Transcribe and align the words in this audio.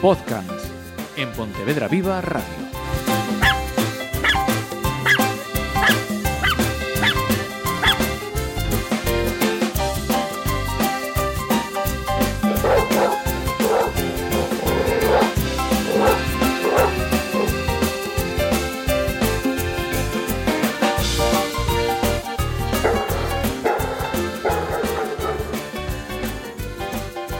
Podcast 0.00 0.72
en 1.18 1.30
Pontevedra 1.32 1.86
Viva 1.86 2.22
Radio. 2.22 2.69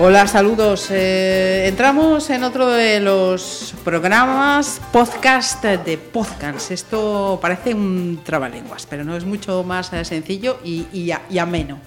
Hola, 0.03 0.27
saludos. 0.27 0.89
Eh, 0.91 1.67
entramos 1.69 2.31
en 2.31 2.43
otro 2.43 2.71
de 2.71 3.01
los 3.01 3.75
programas 3.85 4.81
podcast 4.93 5.63
de 5.63 5.99
podcast. 5.99 6.71
Esto 6.71 7.39
parece 7.43 7.75
un 7.75 8.21
trabalenguas, 8.25 8.87
pero 8.89 9.05
no 9.05 9.15
es 9.15 9.27
mucho 9.27 9.63
más 9.63 9.93
eh, 9.93 10.03
sencillo 10.07 10.59
y, 10.65 10.87
y, 10.91 11.13
y 11.29 11.39
ameno. 11.39 11.79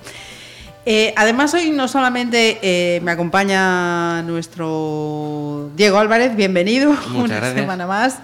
Eh, 0.85 1.11
además, 1.15 1.55
hoy 1.55 1.71
no 1.71 1.87
solamente 1.87 2.59
eh, 2.61 2.99
me 3.01 3.09
acompaña 3.11 4.21
nuestro 4.21 5.71
Diego 5.75 5.97
Álvarez, 5.97 6.35
bienvenido 6.35 6.91
Muchas 6.91 7.07
una 7.15 7.35
gracias. 7.37 7.61
semana 7.61 7.87
más, 7.87 8.19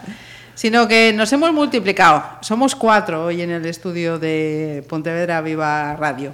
sino 0.54 0.88
que 0.88 1.14
nos 1.14 1.34
hemos 1.34 1.52
multiplicado. 1.52 2.24
Somos 2.42 2.76
cuatro 2.76 3.26
hoy 3.26 3.42
en 3.42 3.50
el 3.50 3.66
estudio 3.66 4.20
de 4.20 4.86
Pontevedra 4.88 5.42
Viva 5.42 5.96
Radio. 5.96 6.34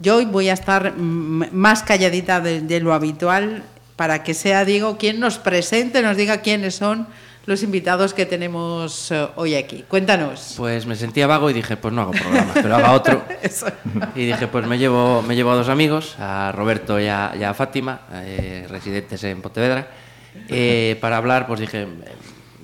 Yo 0.00 0.16
hoy 0.16 0.24
voy 0.26 0.48
a 0.48 0.52
estar 0.52 0.94
mm, 0.96 1.52
más 1.52 1.82
calladita 1.82 2.40
de, 2.40 2.60
de 2.60 2.80
lo 2.80 2.92
habitual 2.92 3.62
para 3.96 4.22
que 4.22 4.34
sea 4.34 4.64
Diego 4.64 4.98
quien 4.98 5.20
nos 5.20 5.38
presente, 5.38 6.02
nos 6.02 6.16
diga 6.16 6.42
quiénes 6.42 6.74
son 6.74 7.06
los 7.46 7.62
invitados 7.62 8.12
que 8.12 8.26
tenemos 8.26 9.10
eh, 9.10 9.28
hoy 9.36 9.54
aquí. 9.54 9.84
Cuéntanos. 9.88 10.54
Pues 10.56 10.84
me 10.84 10.96
sentía 10.96 11.26
vago 11.26 11.48
y 11.48 11.52
dije, 11.54 11.76
pues 11.76 11.94
no 11.94 12.02
hago 12.02 12.10
programa, 12.10 12.52
pero 12.54 12.76
haga 12.76 12.92
otro. 12.92 13.22
Y 14.14 14.26
dije, 14.26 14.48
pues 14.48 14.66
me 14.66 14.78
llevo, 14.78 15.22
me 15.22 15.36
llevo 15.36 15.52
a 15.52 15.54
dos 15.54 15.68
amigos, 15.68 16.16
a 16.18 16.52
Roberto 16.52 17.00
y 17.00 17.06
a, 17.06 17.32
y 17.38 17.44
a 17.44 17.54
Fátima, 17.54 18.00
eh, 18.12 18.66
residentes 18.68 19.22
en 19.24 19.40
Pontevedra, 19.40 19.88
eh, 20.48 20.98
para 21.00 21.16
hablar, 21.16 21.46
pues 21.46 21.60
dije, 21.60 21.82
eh, 21.82 21.86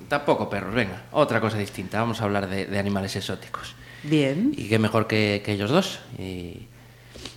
tampoco 0.07 0.49
perros, 0.49 0.75
venga, 0.75 1.03
otra 1.11 1.39
cosa 1.39 1.57
distinta, 1.57 1.99
vamos 1.99 2.21
a 2.21 2.25
hablar 2.25 2.49
de, 2.49 2.65
de 2.65 2.77
animales 2.79 3.15
exóticos. 3.15 3.75
Bien. 4.03 4.51
Y 4.55 4.67
qué 4.67 4.77
mejor 4.77 5.07
que, 5.07 5.41
que 5.45 5.53
ellos 5.53 5.71
dos. 5.71 5.99
Y 6.19 6.67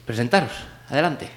presentaros, 0.07 0.53
adelante. 0.89 1.29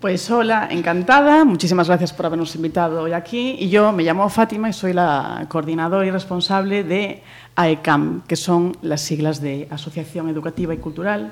Pues 0.00 0.30
hola, 0.30 0.68
encantada. 0.70 1.44
Muchísimas 1.44 1.88
gracias 1.88 2.12
por 2.12 2.26
habernos 2.26 2.54
invitado 2.54 3.02
hoy 3.02 3.12
aquí. 3.12 3.56
Y 3.58 3.68
yo 3.68 3.90
me 3.90 4.04
llamo 4.04 4.28
Fátima 4.28 4.68
y 4.68 4.72
soy 4.72 4.92
la 4.92 5.44
coordinadora 5.48 6.06
y 6.06 6.10
responsable 6.12 6.84
de 6.84 7.22
AECAM, 7.56 8.22
que 8.28 8.36
son 8.36 8.76
las 8.82 9.00
siglas 9.00 9.40
de 9.40 9.66
Asociación 9.70 10.28
Educativa 10.28 10.72
y 10.72 10.76
Cultural 10.76 11.30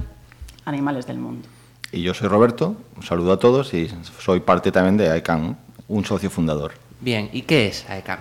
Animales 0.65 1.07
del 1.07 1.19
Mundo. 1.19 1.47
Y 1.93 2.03
yo 2.03 2.13
soy 2.13 2.27
Roberto, 2.27 2.75
un 2.97 3.05
saludo 3.05 3.35
a 3.35 3.39
todos 3.39 3.73
y 3.73 3.89
soy 4.19 4.41
parte 4.41 4.73
también 4.73 4.97
de 4.97 5.11
AECAM, 5.11 5.55
un 5.87 6.05
socio 6.05 6.29
fundador. 6.29 6.73
Bien, 7.01 7.31
¿y 7.33 7.43
qué 7.43 7.69
es 7.69 7.89
AECAM? 7.89 8.19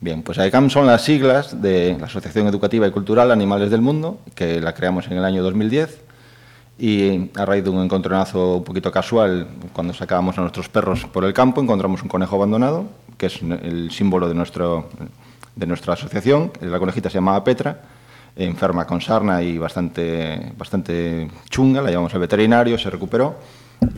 Bien, 0.00 0.22
pues 0.22 0.38
AECAM 0.38 0.70
son 0.70 0.86
las 0.86 1.02
siglas 1.02 1.60
de 1.60 1.96
la 2.00 2.06
Asociación 2.06 2.46
Educativa 2.46 2.86
y 2.86 2.90
Cultural 2.90 3.30
Animales 3.30 3.70
del 3.70 3.82
Mundo, 3.82 4.20
que 4.34 4.62
la 4.62 4.72
creamos 4.72 5.08
en 5.08 5.18
el 5.18 5.24
año 5.26 5.42
2010 5.42 6.11
y 6.82 7.30
a 7.36 7.44
raíz 7.44 7.62
de 7.62 7.70
un 7.70 7.80
encontronazo 7.80 8.56
un 8.56 8.64
poquito 8.64 8.90
casual, 8.90 9.46
cuando 9.72 9.94
sacábamos 9.94 10.36
a 10.36 10.40
nuestros 10.40 10.68
perros 10.68 11.04
por 11.04 11.24
el 11.24 11.32
campo, 11.32 11.62
encontramos 11.62 12.02
un 12.02 12.08
conejo 12.08 12.34
abandonado, 12.34 12.86
que 13.16 13.26
es 13.26 13.40
el 13.40 13.92
símbolo 13.92 14.28
de, 14.28 14.34
nuestro, 14.34 14.88
de 15.54 15.66
nuestra 15.68 15.92
asociación. 15.92 16.50
La 16.60 16.80
conejita 16.80 17.08
se 17.08 17.18
llamaba 17.18 17.44
Petra, 17.44 17.82
enferma 18.34 18.84
con 18.84 19.00
sarna 19.00 19.44
y 19.44 19.58
bastante, 19.58 20.54
bastante 20.58 21.30
chunga, 21.48 21.82
la 21.82 21.90
llevamos 21.90 22.12
al 22.14 22.20
veterinario, 22.20 22.76
se 22.76 22.90
recuperó. 22.90 23.36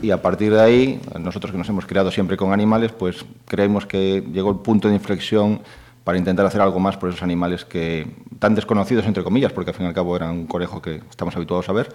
Y 0.03 0.11
a 0.11 0.21
partir 0.21 0.53
de 0.53 0.61
ahí, 0.61 1.01
nosotros 1.19 1.51
que 1.51 1.57
nos 1.57 1.67
hemos 1.67 1.87
criado 1.87 2.11
siempre 2.11 2.37
con 2.37 2.53
animales, 2.53 2.91
pues 2.91 3.25
creemos 3.47 3.87
que 3.87 4.23
llegó 4.31 4.51
el 4.51 4.57
punto 4.57 4.89
de 4.89 4.93
inflexión 4.93 5.59
para 6.03 6.19
intentar 6.19 6.45
hacer 6.45 6.61
algo 6.61 6.79
más 6.79 6.97
por 6.97 7.09
esos 7.09 7.23
animales 7.23 7.65
que 7.65 8.05
tan 8.37 8.53
desconocidos, 8.53 9.07
entre 9.07 9.23
comillas, 9.23 9.51
porque 9.51 9.71
al 9.71 9.75
fin 9.75 9.87
y 9.87 9.89
al 9.89 9.95
cabo 9.95 10.15
eran 10.15 10.29
un 10.29 10.45
conejo 10.45 10.83
que 10.83 11.01
estamos 11.09 11.35
habituados 11.35 11.67
a 11.67 11.73
ver, 11.73 11.89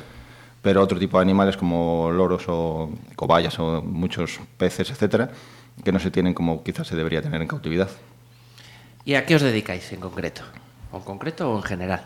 pero 0.63 0.83
otro 0.83 0.99
tipo 0.99 1.19
de 1.19 1.23
animales 1.23 1.57
como 1.57 2.11
loros 2.13 2.45
o 2.49 2.91
cobayas 3.17 3.59
o 3.59 3.83
muchos 3.83 4.39
peces, 4.57 4.91
etcétera, 4.91 5.31
que 5.85 5.93
no 5.93 5.99
se 5.99 6.11
tienen 6.11 6.35
como 6.35 6.63
quizás 6.63 6.87
se 6.87 6.97
debería 6.97 7.23
tener 7.23 7.41
en 7.41 7.49
cautividad. 7.49 7.89
¿Y 9.05 9.15
a 9.15 9.25
qué 9.25 9.35
os 9.37 9.43
dedicáis 9.43 9.91
en 9.93 10.01
concreto? 10.01 10.43
¿O 10.93 10.99
en 10.99 11.03
concreto 11.05 11.51
o 11.51 11.57
en 11.57 11.63
general? 11.63 12.03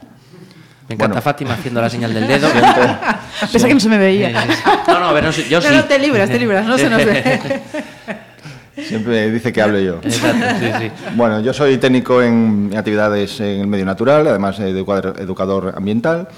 Me 0.88 0.94
encanta 0.94 1.14
Bueno. 1.14 1.22
Fátima 1.22 1.54
haciendo 1.54 1.80
la 1.80 1.88
señal 1.90 2.12
del 2.14 2.26
dedo. 2.28 2.48
Pensé 3.52 3.66
que 3.68 3.74
no 3.74 3.80
se 3.80 3.88
me 3.88 3.98
veía. 3.98 4.30
Eh, 4.30 4.56
No, 4.86 5.00
no, 5.00 5.06
a 5.06 5.12
ver, 5.12 5.24
no 5.24 5.32
sé, 5.32 5.48
yo 5.48 5.60
sí. 5.60 5.68
No, 5.70 5.76
no, 5.76 5.84
te 5.84 5.98
libras, 5.98 6.28
te 6.30 6.38
libras, 6.38 6.66
no 6.66 6.78
se 6.78 6.90
nos 6.90 7.04
ve. 7.04 7.60
Siempre 8.82 9.30
dice 9.30 9.52
que 9.52 9.62
hable 9.62 9.84
yo. 9.84 10.00
Exacto, 10.02 10.46
sí, 10.58 10.66
sí. 10.80 10.90
Bueno, 11.14 11.40
yo 11.40 11.52
soy 11.52 11.78
técnico 11.78 12.20
en 12.20 12.72
actividades 12.76 13.38
en 13.40 13.60
el 13.60 13.66
medio 13.68 13.84
natural, 13.84 14.26
además 14.26 14.58
educador, 14.58 15.14
educador 15.20 15.74
ambiental, 15.76 16.28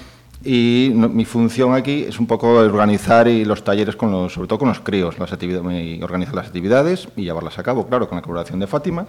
y 0.43 0.91
no- 0.93 1.09
mi 1.09 1.25
función 1.25 1.73
aquí 1.73 2.03
es 2.07 2.19
un 2.19 2.27
poco 2.27 2.49
organizar 2.53 3.27
y 3.27 3.43
los 3.45 3.63
talleres, 3.63 3.95
con 3.95 4.11
los, 4.11 4.33
sobre 4.33 4.47
todo 4.47 4.59
con 4.59 4.67
los 4.69 4.79
críos, 4.79 5.17
las 5.19 5.31
actividades, 5.33 6.01
organizar 6.03 6.35
las 6.35 6.47
actividades 6.47 7.07
y 7.15 7.23
llevarlas 7.23 7.57
a 7.59 7.63
cabo, 7.63 7.87
claro, 7.87 8.07
con 8.07 8.17
la 8.17 8.21
colaboración 8.21 8.59
de 8.59 8.67
Fátima 8.67 9.07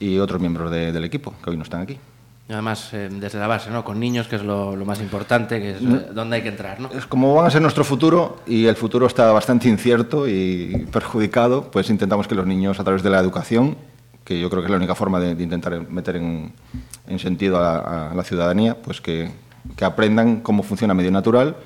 y 0.00 0.18
otros 0.18 0.40
miembros 0.40 0.70
de- 0.70 0.92
del 0.92 1.04
equipo 1.04 1.34
que 1.44 1.50
hoy 1.50 1.56
no 1.56 1.62
están 1.62 1.82
aquí. 1.82 1.98
Y 2.48 2.52
Además, 2.52 2.92
eh, 2.92 3.08
desde 3.10 3.38
la 3.38 3.46
base, 3.46 3.70
¿no? 3.70 3.84
Con 3.84 4.00
niños, 4.00 4.26
que 4.26 4.34
es 4.36 4.42
lo, 4.42 4.74
lo 4.74 4.84
más 4.84 5.00
importante, 5.00 5.60
que 5.60 5.70
es 5.72 5.76
eh, 5.80 6.08
donde 6.12 6.36
hay 6.36 6.42
que 6.42 6.48
entrar, 6.48 6.80
¿no? 6.80 6.90
Es 6.90 7.06
como 7.06 7.34
van 7.34 7.46
a 7.46 7.50
ser 7.50 7.62
nuestro 7.62 7.84
futuro 7.84 8.38
y 8.46 8.66
el 8.66 8.74
futuro 8.74 9.06
está 9.06 9.30
bastante 9.30 9.68
incierto 9.68 10.26
y 10.28 10.86
perjudicado, 10.90 11.70
pues 11.70 11.88
intentamos 11.88 12.26
que 12.26 12.34
los 12.34 12.46
niños 12.46 12.80
a 12.80 12.84
través 12.84 13.02
de 13.04 13.10
la 13.10 13.20
educación, 13.20 13.76
que 14.24 14.40
yo 14.40 14.50
creo 14.50 14.60
que 14.62 14.66
es 14.66 14.70
la 14.70 14.76
única 14.76 14.94
forma 14.96 15.20
de, 15.20 15.34
de 15.36 15.44
intentar 15.44 15.88
meter 15.88 16.16
en, 16.16 16.52
en 17.06 17.18
sentido 17.20 17.58
a 17.58 18.10
a 18.10 18.14
la 18.14 18.24
ciudadanía, 18.24 18.76
pues 18.82 19.00
que, 19.00 19.30
que 19.76 19.84
aprendan 19.84 20.40
cómo 20.40 20.62
funciona 20.62 20.94
medio 20.94 21.10
natural, 21.10 21.56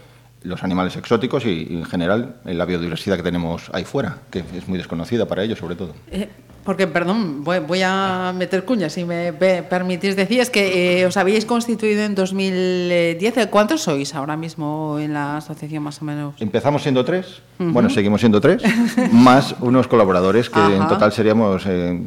los 0.43 0.63
animales 0.63 0.97
exóticos 0.97 1.45
y, 1.45 1.67
y, 1.71 1.77
en 1.77 1.85
general 1.85 2.37
la 2.45 2.65
biodiversidad 2.65 3.17
que 3.17 3.23
tenemos 3.23 3.71
ahí 3.73 3.85
fuera, 3.85 4.19
que 4.31 4.45
es 4.55 4.69
muy 4.69 4.79
desconocida 4.79 5.27
para 5.27 5.43
ellos 5.43 5.59
sobre 5.59 5.75
todo. 5.75 5.95
Eh, 6.11 6.29
Porque, 6.67 6.87
perdón, 6.89 7.45
voy, 7.45 7.61
voy 7.61 7.81
a 7.85 8.33
meter 8.37 8.65
cuñas, 8.65 8.93
si 8.93 9.05
me 9.05 9.33
pe- 9.33 9.63
permitís. 9.63 10.17
Decías 10.17 10.51
que 10.51 11.01
eh, 11.01 11.07
os 11.07 11.17
habíais 11.17 11.47
constituido 11.47 12.03
en 12.03 12.15
2010. 12.17 13.47
¿Cuántos 13.49 13.83
sois 13.83 14.15
ahora 14.15 14.37
mismo 14.37 14.99
en 14.99 15.15
la 15.15 15.37
asociación, 15.39 15.83
más 15.85 16.03
o 16.03 16.05
menos? 16.05 16.35
Empezamos 16.41 16.83
siendo 16.83 17.05
tres, 17.05 17.41
bueno, 17.59 17.89
seguimos 17.89 18.21
siendo 18.21 18.41
tres, 18.41 18.63
más 19.13 19.55
unos 19.61 19.87
colaboradores 19.89 20.51
que 20.51 20.59
en 20.61 20.87
total 20.89 21.13
seríamos 21.13 21.63
eh, 21.67 21.99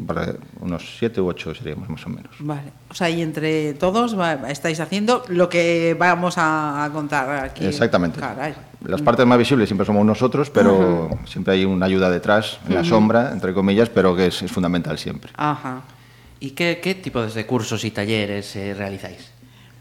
unos 0.59 0.83
siete 0.99 1.21
u 1.21 1.27
ocho 1.27 1.55
seríamos 1.55 1.89
más 1.89 2.05
o 2.05 2.09
menos. 2.09 2.31
Vale. 2.39 2.71
O 2.89 2.93
sea, 2.93 3.09
y 3.09 3.21
entre 3.21 3.73
todos 3.75 4.19
va- 4.19 4.49
estáis 4.51 4.79
haciendo 4.79 5.23
lo 5.29 5.47
que 5.49 5.95
vamos 5.97 6.37
a, 6.37 6.83
a 6.83 6.89
contar 6.91 7.45
aquí. 7.45 7.65
Exactamente. 7.65 8.19
Caray. 8.19 8.53
Las 8.85 9.01
partes 9.01 9.25
más 9.25 9.37
visibles 9.37 9.67
siempre 9.67 9.85
somos 9.85 10.05
nosotros, 10.05 10.49
pero 10.49 11.09
siempre 11.25 11.53
hay 11.53 11.65
una 11.65 11.85
ayuda 11.85 12.09
detrás, 12.09 12.59
en 12.67 12.75
la 12.75 12.83
sombra, 12.83 13.31
entre 13.33 13.53
comillas, 13.53 13.89
pero 13.89 14.15
que 14.15 14.27
es, 14.27 14.41
es 14.41 14.51
fundamental 14.51 14.97
siempre. 14.97 15.31
Ajá. 15.35 15.81
¿Y 16.39 16.51
qué, 16.51 16.79
qué 16.81 16.95
tipo 16.95 17.21
de 17.21 17.45
cursos 17.45 17.83
y 17.83 17.91
talleres 17.91 18.55
eh, 18.55 18.73
realizáis? 18.73 19.31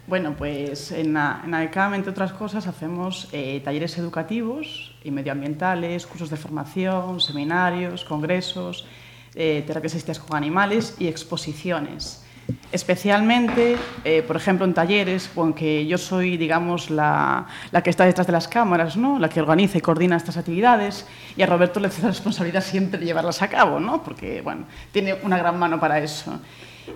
Bueno, 0.09 0.35
pues 0.37 0.91
en, 0.91 1.17
AECAM, 1.17 1.95
entre 1.95 2.11
otras 2.11 2.33
cosas, 2.33 2.67
hacemos 2.67 3.29
eh, 3.31 3.61
talleres 3.63 3.99
educativos 3.99 4.97
y 5.05 5.11
medioambientales, 5.11 6.07
cursos 6.07 6.31
de 6.31 6.37
formación, 6.37 7.21
seminarios, 7.21 8.05
congresos, 8.05 8.87
eh, 9.35 9.63
terapias 9.67 9.93
asistida 9.93 10.19
con 10.27 10.37
animales 10.37 10.97
y 10.99 11.07
exposiciones. 11.07 12.25
Especialmente, 12.71 13.77
eh, 14.05 14.23
por 14.23 14.37
ejemplo, 14.37 14.67
en 14.67 14.75
talleres, 14.75 15.29
con 15.35 15.55
que 15.55 15.87
yo 15.87 15.97
soy, 15.97 16.37
digamos, 16.37 16.91
la, 16.91 17.47
la 17.71 17.83
que 17.83 17.91
está 17.91 18.05
detrás 18.05 18.27
de 18.27 18.33
las 18.33 18.47
cámaras, 18.47 18.97
¿no? 18.97 19.19
la 19.19 19.29
que 19.29 19.41
organiza 19.41 19.79
y 19.79 19.81
coordina 19.81 20.17
estas 20.17 20.37
actividades, 20.37 21.07
y 21.37 21.43
a 21.43 21.47
Roberto 21.47 21.81
le 21.81 21.89
hace 21.89 22.03
la 22.03 22.09
responsabilidad 22.09 22.63
siempre 22.63 23.01
de 23.01 23.07
llevarlas 23.07 23.41
a 23.41 23.49
cabo, 23.49 23.81
¿no? 23.81 24.03
porque 24.03 24.43
bueno, 24.43 24.67
tiene 24.93 25.15
una 25.23 25.39
gran 25.39 25.59
mano 25.59 25.81
para 25.81 25.99
eso. 25.99 26.41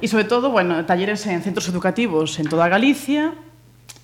Y 0.01 0.09
sobre 0.09 0.25
todo, 0.25 0.51
bueno, 0.51 0.85
talleres 0.85 1.27
en 1.27 1.43
centros 1.43 1.69
educativos 1.69 2.39
en 2.39 2.49
toda 2.49 2.69
Galicia 2.69 3.35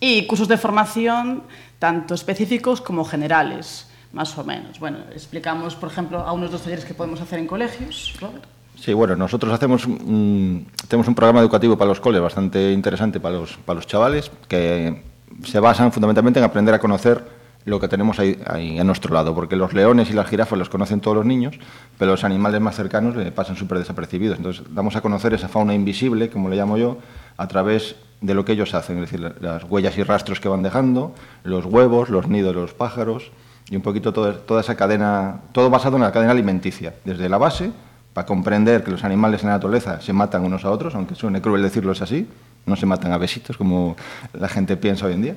y 0.00 0.26
cursos 0.26 0.48
de 0.48 0.56
formación 0.56 1.42
tanto 1.78 2.14
específicos 2.14 2.80
como 2.80 3.04
generales, 3.04 3.88
más 4.12 4.36
o 4.36 4.44
menos. 4.44 4.80
Bueno, 4.80 4.98
explicamos, 5.12 5.74
por 5.76 5.90
ejemplo, 5.90 6.20
a 6.20 6.32
unos 6.32 6.50
dos 6.50 6.62
talleres 6.62 6.84
que 6.84 6.94
podemos 6.94 7.20
hacer 7.20 7.38
en 7.38 7.46
colegios, 7.46 8.14
Robert. 8.20 8.57
Sí, 8.80 8.92
bueno, 8.92 9.16
nosotros 9.16 9.52
hacemos 9.52 9.82
tenemos 9.82 11.08
un 11.08 11.14
programa 11.14 11.40
educativo 11.40 11.76
para 11.76 11.88
los 11.88 12.00
coles 12.00 12.20
bastante 12.20 12.72
interesante 12.72 13.20
para 13.20 13.36
los, 13.36 13.56
para 13.58 13.76
los 13.76 13.86
chavales, 13.86 14.30
que 14.46 15.02
se 15.44 15.60
basan 15.60 15.92
fundamentalmente 15.92 16.38
en 16.38 16.44
aprender 16.44 16.74
a 16.74 16.78
conocer 16.78 17.38
lo 17.64 17.80
que 17.80 17.88
tenemos 17.88 18.18
ahí, 18.18 18.38
ahí 18.46 18.78
a 18.78 18.84
nuestro 18.84 19.12
lado, 19.12 19.34
porque 19.34 19.56
los 19.56 19.74
leones 19.74 20.10
y 20.10 20.14
las 20.14 20.28
jirafas 20.28 20.58
los 20.58 20.68
conocen 20.68 21.00
todos 21.00 21.16
los 21.16 21.26
niños, 21.26 21.58
pero 21.98 22.12
los 22.12 22.24
animales 22.24 22.60
más 22.60 22.76
cercanos 22.76 23.14
le 23.16 23.30
pasan 23.30 23.56
súper 23.56 23.78
desapercibidos. 23.78 24.38
Entonces, 24.38 24.64
damos 24.70 24.96
a 24.96 25.00
conocer 25.00 25.34
esa 25.34 25.48
fauna 25.48 25.74
invisible, 25.74 26.30
como 26.30 26.48
le 26.48 26.56
llamo 26.56 26.78
yo, 26.78 26.98
a 27.36 27.46
través 27.46 27.96
de 28.20 28.34
lo 28.34 28.44
que 28.44 28.52
ellos 28.52 28.74
hacen, 28.74 28.96
es 28.96 29.10
decir, 29.10 29.34
las 29.40 29.64
huellas 29.64 29.98
y 29.98 30.02
rastros 30.02 30.40
que 30.40 30.48
van 30.48 30.62
dejando, 30.62 31.14
los 31.44 31.66
huevos, 31.66 32.08
los 32.08 32.28
nidos 32.28 32.54
de 32.54 32.60
los 32.60 32.74
pájaros 32.74 33.30
y 33.70 33.76
un 33.76 33.82
poquito 33.82 34.12
toda, 34.12 34.34
toda 34.34 34.62
esa 34.62 34.76
cadena, 34.76 35.42
todo 35.52 35.68
basado 35.68 35.96
en 35.96 36.02
la 36.02 36.12
cadena 36.12 36.32
alimenticia, 36.32 36.94
desde 37.04 37.28
la 37.28 37.38
base, 37.38 37.70
para 38.18 38.26
comprender 38.26 38.82
que 38.82 38.90
los 38.90 39.04
animales 39.04 39.42
en 39.42 39.46
la 39.50 39.54
naturaleza 39.54 40.00
se 40.00 40.12
matan 40.12 40.42
unos 40.44 40.64
a 40.64 40.72
otros, 40.72 40.92
aunque 40.96 41.14
suene 41.14 41.40
cruel 41.40 41.62
decirlo 41.62 41.92
es 41.92 42.02
así, 42.02 42.26
no 42.66 42.74
se 42.74 42.84
matan 42.84 43.12
a 43.12 43.16
besitos 43.16 43.56
como 43.56 43.94
la 44.32 44.48
gente 44.48 44.76
piensa 44.76 45.06
hoy 45.06 45.12
en 45.12 45.22
día. 45.22 45.36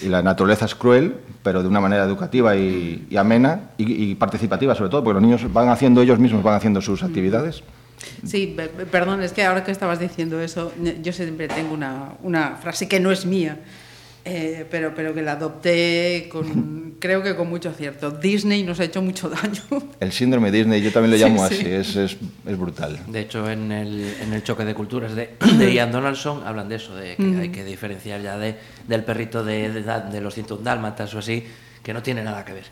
Y 0.00 0.08
la 0.08 0.22
naturaleza 0.22 0.66
es 0.66 0.76
cruel, 0.76 1.16
pero 1.42 1.62
de 1.64 1.68
una 1.68 1.80
manera 1.80 2.04
educativa 2.04 2.54
y, 2.54 3.08
y 3.10 3.16
amena 3.16 3.70
y, 3.76 4.10
y 4.10 4.14
participativa 4.14 4.72
sobre 4.76 4.88
todo, 4.90 5.02
porque 5.02 5.14
los 5.14 5.22
niños 5.24 5.52
van 5.52 5.68
haciendo 5.68 6.00
ellos 6.00 6.20
mismos, 6.20 6.44
van 6.44 6.54
haciendo 6.54 6.80
sus 6.80 7.02
actividades. 7.02 7.64
Sí, 8.24 8.54
pe- 8.56 8.68
pe- 8.68 8.86
perdón, 8.86 9.22
es 9.24 9.32
que 9.32 9.42
ahora 9.44 9.64
que 9.64 9.72
estabas 9.72 9.98
diciendo 9.98 10.40
eso, 10.40 10.70
yo 11.02 11.12
siempre 11.12 11.48
tengo 11.48 11.74
una, 11.74 12.10
una 12.22 12.50
frase 12.54 12.86
que 12.86 13.00
no 13.00 13.10
es 13.10 13.26
mía, 13.26 13.58
eh, 14.28 14.66
pero, 14.68 14.92
pero 14.92 15.14
que 15.14 15.22
la 15.22 15.32
adopté 15.32 16.28
con, 16.30 16.96
creo 17.00 17.22
que 17.22 17.36
con 17.36 17.48
mucho 17.48 17.70
acierto. 17.70 18.10
Disney 18.10 18.64
nos 18.64 18.80
ha 18.80 18.84
hecho 18.84 19.00
mucho 19.00 19.30
daño. 19.30 19.62
El 20.00 20.10
síndrome 20.10 20.50
Disney, 20.50 20.82
yo 20.82 20.90
también 20.90 21.12
lo 21.12 21.16
llamo 21.16 21.46
sí. 21.48 21.54
así, 21.54 21.66
es, 21.66 21.94
es, 21.94 22.16
es 22.44 22.58
brutal. 22.58 22.98
De 23.06 23.20
hecho, 23.20 23.48
en 23.48 23.70
el, 23.70 24.14
en 24.20 24.32
el 24.32 24.42
choque 24.42 24.64
de 24.64 24.74
culturas 24.74 25.14
de, 25.14 25.36
de 25.58 25.72
Ian 25.72 25.92
Donaldson 25.92 26.42
hablan 26.44 26.68
de 26.68 26.74
eso, 26.74 26.96
de 26.96 27.14
que 27.14 27.38
hay 27.40 27.50
que 27.50 27.64
diferenciar 27.64 28.20
ya 28.20 28.36
de, 28.36 28.56
del 28.88 29.04
perrito 29.04 29.44
de, 29.44 29.70
de, 29.70 29.82
de 29.82 30.20
los 30.20 30.34
101 30.34 30.64
dálmatas 30.64 31.14
o 31.14 31.20
así, 31.20 31.44
que 31.84 31.94
no 31.94 32.02
tiene 32.02 32.24
nada 32.24 32.44
que 32.44 32.52
ver. 32.52 32.64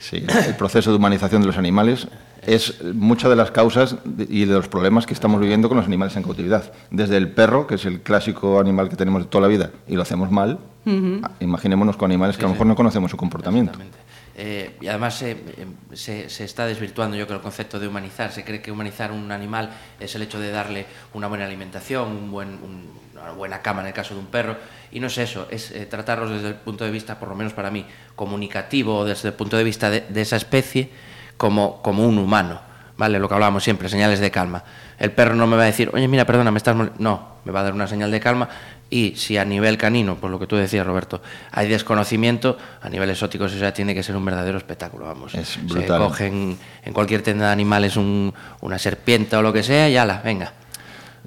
Sí, 0.00 0.24
el 0.46 0.56
proceso 0.56 0.90
de 0.90 0.96
humanización 0.96 1.40
de 1.40 1.46
los 1.46 1.56
animales 1.56 2.08
es 2.42 2.82
muchas 2.94 3.30
de 3.30 3.36
las 3.36 3.50
causas 3.50 3.96
y 4.28 4.44
de 4.44 4.54
los 4.54 4.68
problemas 4.68 5.06
que 5.06 5.14
estamos 5.14 5.40
viviendo 5.40 5.68
con 5.68 5.76
los 5.76 5.86
animales 5.86 6.16
en 6.16 6.22
cautividad. 6.22 6.72
Desde 6.90 7.16
el 7.16 7.30
perro, 7.30 7.66
que 7.66 7.76
es 7.76 7.84
el 7.84 8.00
clásico 8.00 8.60
animal 8.60 8.88
que 8.88 8.96
tenemos 8.96 9.22
de 9.22 9.28
toda 9.28 9.42
la 9.42 9.48
vida 9.48 9.70
y 9.88 9.96
lo 9.96 10.02
hacemos 10.02 10.30
mal, 10.30 10.58
a- 10.86 11.30
imaginémonos 11.40 11.96
con 11.96 12.10
animales 12.10 12.36
que 12.36 12.44
a 12.44 12.48
lo 12.48 12.52
mejor 12.52 12.66
no 12.66 12.76
conocemos 12.76 13.10
su 13.10 13.16
comportamiento. 13.16 13.78
Eh, 14.38 14.76
y 14.82 14.86
además 14.88 15.14
se, 15.16 15.36
se, 15.94 16.28
se 16.28 16.44
está 16.44 16.66
desvirtuando, 16.66 17.16
yo 17.16 17.24
creo, 17.26 17.38
el 17.38 17.42
concepto 17.42 17.80
de 17.80 17.88
humanizar. 17.88 18.30
Se 18.32 18.44
cree 18.44 18.60
que 18.60 18.70
humanizar 18.70 19.10
un 19.10 19.32
animal 19.32 19.70
es 19.98 20.14
el 20.14 20.20
hecho 20.22 20.38
de 20.38 20.50
darle 20.50 20.84
una 21.14 21.26
buena 21.26 21.46
alimentación, 21.46 22.08
un 22.10 22.30
buen, 22.30 22.48
un- 22.50 23.06
una 23.14 23.30
buena 23.32 23.62
cama 23.62 23.80
en 23.80 23.86
el 23.88 23.92
caso 23.94 24.12
de 24.14 24.20
un 24.20 24.26
perro. 24.26 24.56
Y 24.92 25.00
no 25.00 25.06
es 25.06 25.16
eso, 25.16 25.48
es 25.50 25.70
eh, 25.70 25.86
tratarlos 25.86 26.30
desde 26.30 26.48
el 26.48 26.54
punto 26.54 26.84
de 26.84 26.90
vista, 26.90 27.18
por 27.18 27.30
lo 27.30 27.34
menos 27.34 27.54
para 27.54 27.70
mí, 27.70 27.86
comunicativo, 28.14 29.04
desde 29.06 29.28
el 29.28 29.34
punto 29.34 29.56
de 29.56 29.64
vista 29.64 29.88
de, 29.88 30.02
de 30.02 30.20
esa 30.20 30.36
especie, 30.36 30.90
como, 31.36 31.80
como 31.82 32.06
un 32.06 32.18
humano. 32.18 32.60
¿Vale? 32.98 33.18
Lo 33.18 33.28
que 33.28 33.34
hablábamos 33.34 33.62
siempre, 33.62 33.90
señales 33.90 34.20
de 34.20 34.30
calma. 34.30 34.62
El 34.98 35.12
perro 35.12 35.34
no 35.34 35.46
me 35.46 35.54
va 35.54 35.64
a 35.64 35.66
decir, 35.66 35.90
oye, 35.92 36.08
mira, 36.08 36.24
perdona, 36.24 36.50
me 36.50 36.56
estás... 36.56 36.74
mol-". 36.74 36.92
No, 36.98 37.28
me 37.44 37.52
va 37.52 37.60
a 37.60 37.64
dar 37.64 37.74
una 37.74 37.86
señal 37.86 38.10
de 38.10 38.20
calma 38.20 38.48
y 38.88 39.12
si 39.16 39.36
a 39.36 39.44
nivel 39.44 39.76
canino, 39.76 40.14
por 40.14 40.30
lo 40.30 40.38
que 40.38 40.46
tú 40.46 40.56
decías, 40.56 40.86
Roberto, 40.86 41.20
hay 41.52 41.68
desconocimiento, 41.68 42.56
a 42.80 42.88
nivel 42.88 43.10
exótico 43.10 43.44
eso 43.44 43.58
ya 43.58 43.74
tiene 43.74 43.94
que 43.94 44.02
ser 44.02 44.16
un 44.16 44.24
verdadero 44.24 44.56
espectáculo, 44.56 45.04
vamos. 45.04 45.34
Es 45.34 45.48
Se 45.48 45.60
brutal. 45.60 45.98
cogen 45.98 46.56
en 46.84 46.92
cualquier 46.94 47.20
tienda 47.20 47.46
de 47.48 47.52
animales 47.52 47.96
un- 47.98 48.32
una 48.62 48.78
serpiente 48.78 49.36
o 49.36 49.42
lo 49.42 49.52
que 49.52 49.62
sea 49.62 49.90
y 49.90 49.96
ala, 49.98 50.22
venga. 50.24 50.54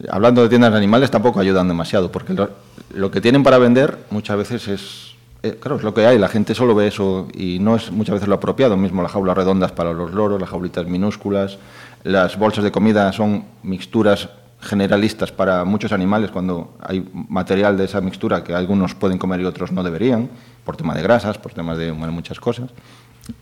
Hablando 0.09 0.41
de 0.41 0.49
tiendas 0.49 0.71
de 0.71 0.77
animales, 0.77 1.11
tampoco 1.11 1.39
ayudan 1.39 1.67
demasiado, 1.67 2.11
porque 2.11 2.33
lo, 2.33 2.49
lo 2.95 3.11
que 3.11 3.21
tienen 3.21 3.43
para 3.43 3.59
vender 3.59 3.99
muchas 4.09 4.37
veces 4.37 4.67
es, 4.69 5.08
eh, 5.43 5.57
claro, 5.59 5.77
es 5.77 5.83
lo 5.83 5.93
que 5.93 6.05
hay, 6.05 6.17
la 6.17 6.27
gente 6.27 6.53
solo 6.55 6.75
ve 6.75 6.87
eso 6.87 7.27
y 7.33 7.59
no 7.59 7.75
es 7.75 7.91
muchas 7.91 8.13
veces 8.13 8.27
lo 8.27 8.35
apropiado, 8.35 8.77
mismo 8.77 9.01
las 9.01 9.11
jaulas 9.11 9.35
redondas 9.35 9.71
para 9.71 9.93
los 9.93 10.13
loros, 10.13 10.39
las 10.39 10.49
jaulitas 10.49 10.85
minúsculas, 10.87 11.57
las 12.03 12.37
bolsas 12.37 12.63
de 12.63 12.71
comida 12.71 13.11
son 13.11 13.45
mixturas 13.63 14.29
generalistas 14.61 15.31
para 15.31 15.63
muchos 15.63 15.91
animales 15.93 16.31
cuando 16.31 16.75
hay 16.81 17.07
material 17.13 17.77
de 17.77 17.85
esa 17.85 18.01
mixtura 18.01 18.43
que 18.43 18.53
algunos 18.53 18.93
pueden 18.95 19.17
comer 19.17 19.39
y 19.41 19.45
otros 19.45 19.71
no 19.71 19.83
deberían, 19.83 20.29
por 20.65 20.75
tema 20.75 20.93
de 20.93 21.01
grasas, 21.01 21.37
por 21.37 21.53
temas 21.53 21.77
de 21.77 21.91
bueno, 21.91 22.11
muchas 22.11 22.39
cosas. 22.39 22.69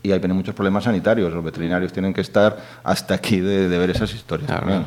Y 0.02 0.12
ahí 0.12 0.18
vienen 0.18 0.36
muchos 0.36 0.54
problemas 0.54 0.84
sanitarios. 0.84 1.32
Los 1.32 1.42
veterinarios 1.42 1.92
tienen 1.92 2.12
que 2.12 2.20
estar 2.20 2.58
hasta 2.84 3.14
aquí 3.14 3.40
de, 3.40 3.68
de 3.68 3.78
ver 3.78 3.90
esas 3.90 4.12
historias. 4.14 4.46
Claro. 4.46 4.86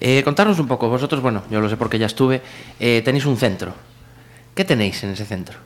Eh, 0.00 0.22
contarnos 0.24 0.58
un 0.58 0.66
poco, 0.66 0.88
vosotros, 0.88 1.20
bueno, 1.20 1.42
yo 1.50 1.60
lo 1.60 1.68
sé 1.68 1.76
porque 1.76 1.98
ya 1.98 2.06
estuve, 2.06 2.40
eh, 2.78 3.02
tenéis 3.04 3.26
un 3.26 3.36
centro. 3.36 3.74
¿Qué 4.54 4.64
tenéis 4.64 5.04
en 5.04 5.10
ese 5.10 5.26
centro? 5.26 5.58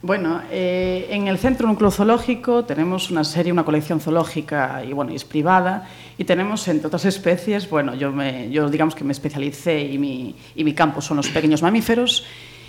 Bueno, 0.00 0.40
eh, 0.50 1.08
en 1.10 1.28
el 1.28 1.38
Centro 1.38 1.66
Núcleo 1.66 1.90
Zoológico 1.90 2.64
tenemos 2.64 3.10
una 3.10 3.24
serie, 3.24 3.52
una 3.52 3.64
colección 3.64 4.00
zoológica 4.00 4.82
y 4.88 4.92
bueno, 4.92 5.12
es 5.12 5.24
privada 5.24 5.86
y 6.16 6.24
tenemos 6.24 6.66
entre 6.68 6.86
otras 6.86 7.04
especies, 7.04 7.68
bueno, 7.68 7.94
yo, 7.94 8.10
me, 8.12 8.48
yo 8.50 8.68
digamos 8.70 8.94
que 8.94 9.04
me 9.04 9.12
especialicé 9.12 9.80
y 9.82 9.98
mi, 9.98 10.34
y 10.54 10.64
mi 10.64 10.72
campo 10.72 11.00
son 11.02 11.16
los 11.18 11.28
pequeños 11.28 11.62
mamíferos 11.62 12.24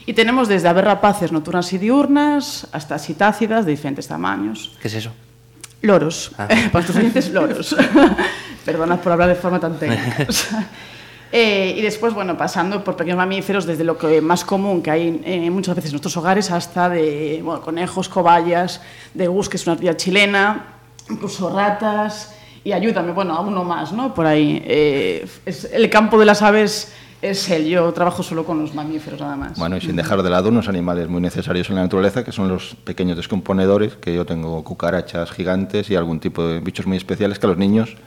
y 0.05 0.13
tenemos 0.13 0.47
desde 0.47 0.67
aves 0.67 0.83
rapaces 0.83 1.31
nocturnas 1.31 1.71
y 1.71 1.77
diurnas 1.77 2.67
hasta 2.71 2.97
citácidas 2.99 3.65
de 3.65 3.71
diferentes 3.71 4.07
tamaños. 4.07 4.75
¿Qué 4.81 4.87
es 4.87 4.95
eso? 4.95 5.11
Loros, 5.81 6.31
Ah. 6.37 6.47
para 6.71 6.85
tus 6.85 6.95
oyentes, 6.95 7.29
loros. 7.31 7.75
Perdonad 8.65 8.99
por 8.99 9.11
hablar 9.13 9.29
de 9.29 9.35
forma 9.35 9.59
tan 9.59 9.77
técnica. 9.79 10.27
Eh, 11.31 11.75
y 11.77 11.81
después, 11.81 12.13
bueno, 12.13 12.37
pasando 12.37 12.83
por 12.83 12.95
pequeños 12.95 13.17
mamíferos, 13.17 13.65
desde 13.65 13.83
lo 13.83 13.97
que 13.97 14.19
más 14.21 14.43
común 14.43 14.81
que 14.81 14.91
hay 14.91 15.21
eh, 15.23 15.49
muchas 15.51 15.75
veces 15.75 15.91
en 15.91 15.95
nuestros 15.95 16.17
hogares, 16.17 16.49
hasta 16.49 16.89
de 16.89 17.41
bueno, 17.43 17.61
conejos, 17.61 18.09
cobayas, 18.09 18.81
de 19.13 19.27
gus, 19.27 19.47
que 19.47 19.57
es 19.57 19.67
una 19.67 19.73
ardilla 19.73 19.95
chilena, 19.95 20.79
incluso 21.09 21.49
ratas, 21.49 22.33
y 22.63 22.71
ayúdame, 22.71 23.11
bueno, 23.11 23.35
a 23.35 23.41
uno 23.41 23.63
más, 23.63 23.91
¿no? 23.93 24.13
Por 24.13 24.25
ahí. 24.25 24.61
Eh, 24.65 25.27
es, 25.45 25.69
el 25.71 25.89
campo 25.89 26.19
de 26.19 26.25
las 26.25 26.41
aves 26.41 26.93
es 27.21 27.49
el, 27.49 27.67
yo 27.67 27.91
trabajo 27.93 28.23
solo 28.23 28.45
con 28.45 28.59
los 28.59 28.73
mamíferos 28.73 29.19
nada 29.19 29.35
más. 29.35 29.57
Bueno, 29.57 29.77
y 29.77 29.81
sin 29.81 29.95
dejar 29.95 30.23
de 30.23 30.29
lado 30.29 30.49
unos 30.49 30.67
animales 30.69 31.07
muy 31.09 31.21
necesarios 31.21 31.69
en 31.69 31.75
la 31.75 31.83
naturaleza, 31.83 32.23
que 32.23 32.31
son 32.31 32.47
los 32.47 32.75
pequeños 32.83 33.17
descomponedores, 33.17 33.95
que 33.95 34.15
yo 34.15 34.25
tengo 34.25 34.63
cucarachas 34.63 35.31
gigantes 35.31 35.89
y 35.89 35.95
algún 35.95 36.19
tipo 36.19 36.45
de 36.45 36.59
bichos 36.59 36.87
muy 36.87 36.97
especiales 36.97 37.39
que 37.39 37.45
a 37.45 37.49
los 37.49 37.57
niños, 37.57 37.97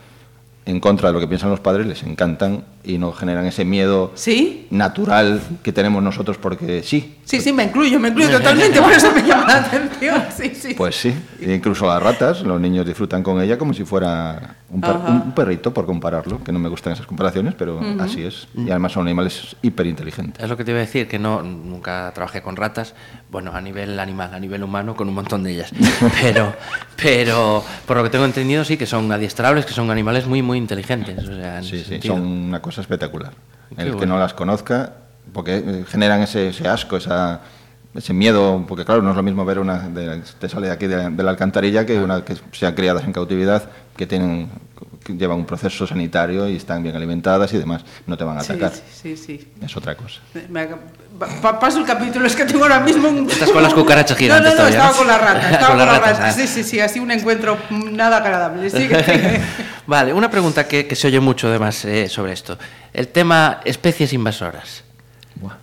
en 0.65 0.81
contra 0.81 1.09
de 1.09 1.15
lo 1.15 1.21
que 1.21 1.29
piensan 1.29 1.51
los 1.51 1.61
padres, 1.61 1.87
les 1.87 2.03
encantan 2.05 2.65
y 2.84 2.99
no 2.99 3.12
generan 3.12 3.46
ese 3.46 3.64
miedo 3.64 4.11
¿Sí? 4.14 4.67
natural 4.70 5.40
que 5.62 5.73
tenemos 5.73 6.02
nosotros 6.02 6.37
porque 6.38 6.82
sí. 6.82 7.19
Sí, 7.25 7.40
sí, 7.40 7.52
me 7.52 7.62
incluyo, 7.64 7.99
me 8.00 8.08
incluyo 8.08 8.31
totalmente, 8.38 8.82
por 8.82 8.93
eso 8.93 9.12
me 9.12 9.23
llama 9.23 9.46
la 9.46 9.56
atención. 9.58 10.23
Sí, 10.37 10.52
sí. 10.55 10.75
Pues 10.75 10.96
sí, 10.96 11.14
e 11.40 11.55
incluso 11.55 11.87
las 11.87 12.02
ratas, 12.02 12.43
los 12.43 12.61
niños 12.61 12.84
disfrutan 12.84 13.23
con 13.23 13.40
ella 13.40 13.56
como 13.56 13.73
si 13.73 13.84
fuera 13.84 14.56
un, 14.69 14.81
per- 14.81 14.96
Ajá. 14.96 15.08
un 15.12 15.32
perrito, 15.32 15.73
por 15.73 15.87
compararlo, 15.87 16.43
que 16.43 16.50
no 16.52 16.58
me 16.58 16.69
gustan 16.69 16.93
esas 16.94 17.06
comparaciones, 17.06 17.55
pero 17.56 17.81
así 18.01 18.22
es. 18.24 18.48
Y 18.56 18.69
además 18.70 18.93
son 18.93 19.06
animales 19.06 19.55
hiperinteligentes. 19.62 20.43
Es 20.43 20.48
lo 20.51 20.56
que 20.56 20.65
te 20.65 20.72
iba 20.72 20.79
a 20.79 20.82
decir, 20.82 21.06
que 21.06 21.19
no, 21.19 21.43
nunca 21.43 22.10
trabajé 22.15 22.43
con 22.43 22.56
ratas, 22.56 22.94
bueno, 23.31 23.53
a 23.55 23.60
nivel 23.60 23.98
animal, 24.01 24.34
a 24.34 24.41
nivel 24.41 24.62
humano, 24.65 24.94
con 24.96 25.08
un 25.08 25.15
montón 25.15 25.43
de 25.44 25.53
ellas. 25.53 25.70
Pero, 26.22 26.53
pero 26.96 27.65
por 27.86 27.96
lo 27.96 28.03
que 28.05 28.10
tengo 28.10 28.24
entendido, 28.24 28.65
sí 28.65 28.77
que 28.77 28.86
son 28.86 29.10
adiestrables, 29.12 29.67
que 29.67 29.72
son 29.72 29.91
animales 29.91 30.27
muy, 30.27 30.41
muy 30.43 30.58
inteligentes. 30.58 31.19
O 31.29 31.34
sea, 31.34 31.58
en 31.58 31.65
Sí, 31.65 31.79
sí, 31.79 31.84
sentido. 31.84 32.15
son 32.15 32.22
una 32.27 32.60
cosa 32.62 32.71
espectacular. 32.81 33.32
Qué 33.76 33.82
El 33.82 33.96
que 33.96 34.06
no 34.06 34.19
las 34.19 34.34
conozca, 34.34 34.94
porque 35.32 35.56
eh, 35.56 35.84
generan 35.86 36.22
ese, 36.22 36.48
ese 36.48 36.69
asco, 36.69 36.96
esa, 36.96 37.41
ese 37.94 38.12
miedo, 38.12 38.64
porque 38.67 38.84
claro, 38.84 39.02
no 39.02 39.10
es 39.10 39.17
lo 39.17 39.22
mismo 39.22 39.44
ver 39.44 39.58
una 39.58 39.88
de, 39.88 40.22
te 40.38 40.48
sale 40.48 40.67
de 40.69 40.72
aquí 40.72 40.86
de, 40.86 41.10
de 41.10 41.22
la 41.22 41.31
alcantarilla 41.31 41.86
que 41.86 41.98
una 41.98 42.24
que 42.24 42.36
sean 42.52 42.74
criadas 42.74 43.05
en 43.05 43.12
cautividad, 43.12 43.69
que 43.96 44.06
tienen 44.06 44.50
que 45.02 45.14
llevan 45.14 45.38
un 45.38 45.46
proceso 45.46 45.86
sanitario 45.86 46.48
y 46.48 46.56
están 46.56 46.82
bien 46.82 46.94
alimentadas 46.94 47.52
y 47.52 47.58
demás, 47.58 47.84
no 48.06 48.17
te 48.17 48.24
van 48.24 48.38
a 48.38 48.41
atacar. 48.41 48.72
sí, 48.72 49.17
sí, 49.17 49.17
sí. 49.17 49.52
Es 49.60 49.76
otra 49.76 49.96
cosa. 49.96 50.20
Me 50.48 50.69
pa- 51.19 51.29
pa- 51.41 51.59
paso 51.61 51.79
el 51.79 51.85
capítulo, 51.85 52.27
es 52.27 52.35
que 52.37 52.45
tengo 52.45 52.65
ahora 52.65 52.81
mismo 52.81 53.09
un... 53.09 53.31
Estás 53.31 53.51
con 53.51 53.63
las 53.63 53.75
cucarachas 53.75 54.17
gigantes 54.17 54.55
No, 54.55 54.63
no, 54.63 54.65
no, 54.65 54.71
todavía, 54.71 54.79
estaba 54.79 54.93
¿no? 54.93 54.99
con 54.99 55.07
la 55.07 55.19
rata, 55.19 55.51
estaba 55.53 55.69
Con 55.69 55.79
la 55.79 55.85
ratas, 55.87 56.11
rata. 56.19 56.29
ah. 56.29 56.33
Sí, 56.33 56.47
sí, 56.47 56.65
sí, 56.65 56.81
así 56.81 57.01
un 57.01 57.11
encuentro 57.11 57.59
nada 57.71 58.19
agradable. 58.19 58.71
Sigue, 58.71 59.03
sigue. 59.05 59.41
Vale, 59.87 60.13
una 60.13 60.31
pregunta 60.31 60.67
que, 60.67 60.87
que 60.87 60.95
se 60.97 61.07
oye 61.09 61.21
mucho 61.21 61.49
además 61.49 61.85
eh, 61.85 62.09
sobre 62.09 62.33
esto. 62.33 62.59
El 62.93 63.09
tema 63.09 63.61
especies 63.65 64.13
invasoras. 64.13 64.85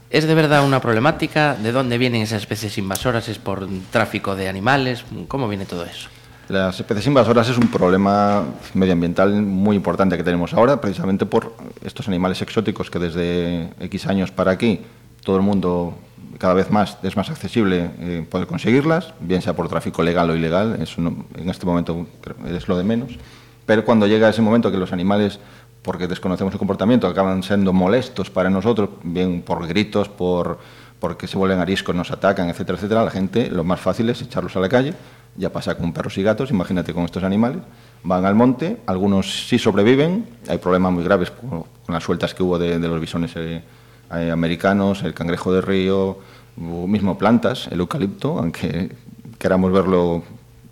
¿Es 0.10 0.26
de 0.28 0.34
verdad 0.34 0.66
una 0.66 0.82
problemática? 0.82 1.54
¿De 1.56 1.72
dónde 1.72 1.98
vienen 2.00 2.24
esas 2.24 2.42
especies 2.42 2.78
invasoras? 2.80 3.30
¿Es 3.30 3.38
por 3.38 3.68
tráfico 3.92 4.36
de 4.36 4.50
animales? 4.50 5.06
¿Cómo 5.28 5.48
viene 5.48 5.66
todo 5.66 5.86
eso? 5.86 6.10
Las 6.50 6.80
especies 6.80 7.06
invasoras 7.06 7.48
es 7.48 7.58
un 7.58 7.68
problema 7.70 8.44
medioambiental 8.74 9.32
muy 9.44 9.76
importante 9.76 10.18
que 10.18 10.24
tenemos 10.24 10.54
ahora, 10.56 10.82
precisamente 10.82 11.28
por 11.28 11.54
estos 11.86 12.08
animales 12.08 12.42
exóticos 12.42 12.90
que 12.90 12.98
desde 12.98 13.70
X 13.82 14.08
años 14.08 14.32
para 14.32 14.52
aquí 14.52 14.82
todo 15.24 15.38
el 15.38 15.42
mundo 15.42 15.96
cada 16.38 16.54
vez 16.54 16.72
más 16.72 16.98
es 17.04 17.18
más 17.18 17.30
accesible 17.30 17.92
eh, 18.00 18.26
poder 18.30 18.48
conseguirlas, 18.48 19.14
bien 19.20 19.42
sea 19.42 19.56
por 19.56 19.68
tráfico 19.68 20.04
legal 20.04 20.30
o 20.30 20.36
ilegal, 20.36 20.80
eso 20.82 21.02
en 21.02 21.50
este 21.50 21.66
momento 21.66 22.08
es 22.48 22.68
lo 22.68 22.78
de 22.78 22.84
menos. 22.84 23.18
Pero 23.66 23.86
cuando 23.86 24.08
llega 24.08 24.30
ese 24.30 24.42
momento 24.42 24.72
que 24.72 24.78
los 24.78 24.94
animales 24.94 25.40
porque 25.82 26.08
desconocemos 26.08 26.54
su 26.54 26.60
comportamiento, 26.60 27.08
acaban 27.08 27.44
siendo 27.44 27.74
molestos 27.74 28.30
para 28.30 28.50
nosotros, 28.50 28.90
bien 29.04 29.42
por 29.42 29.66
gritos, 29.68 30.10
por 30.10 30.60
porque 31.00 31.28
se 31.28 31.38
vuelven 31.38 31.60
ariscos, 31.60 31.96
nos 31.96 32.12
atacan, 32.12 32.50
etcétera, 32.50 32.78
etcétera, 32.78 33.06
la 33.06 33.12
gente 33.12 33.50
lo 33.50 33.64
más 33.64 33.80
fácil 33.80 34.10
es 34.10 34.22
echarlos 34.22 34.56
a 34.58 34.60
la 34.60 34.68
calle, 34.68 34.94
ya 35.38 35.50
pasa 35.50 35.76
con 35.78 35.94
perros 35.94 36.18
y 36.18 36.24
gatos, 36.24 36.52
imagínate 36.52 36.94
con 36.94 37.06
estos 37.06 37.24
animales, 37.24 37.62
van 38.04 38.26
al 38.26 38.36
monte, 38.36 38.78
algunos 38.86 39.48
sí 39.48 39.58
sobreviven, 39.58 40.28
hay 40.50 40.58
problemas 40.58 40.92
muy 40.92 41.04
graves 41.06 41.32
con, 41.32 41.64
las 41.88 42.04
sueltas 42.04 42.34
que 42.34 42.44
hubo 42.44 42.60
de, 42.60 42.80
de 42.80 42.88
los 42.88 43.00
bisones 43.00 43.32
eh, 43.36 43.62
americanos, 44.10 45.04
el 45.04 45.14
cangrejo 45.14 45.54
de 45.54 45.62
río, 45.62 46.18
mismo 46.60 47.18
plantas, 47.18 47.68
el 47.72 47.80
eucalipto, 47.80 48.38
aunque 48.38 48.92
queramos 49.38 49.72
verlo, 49.72 50.24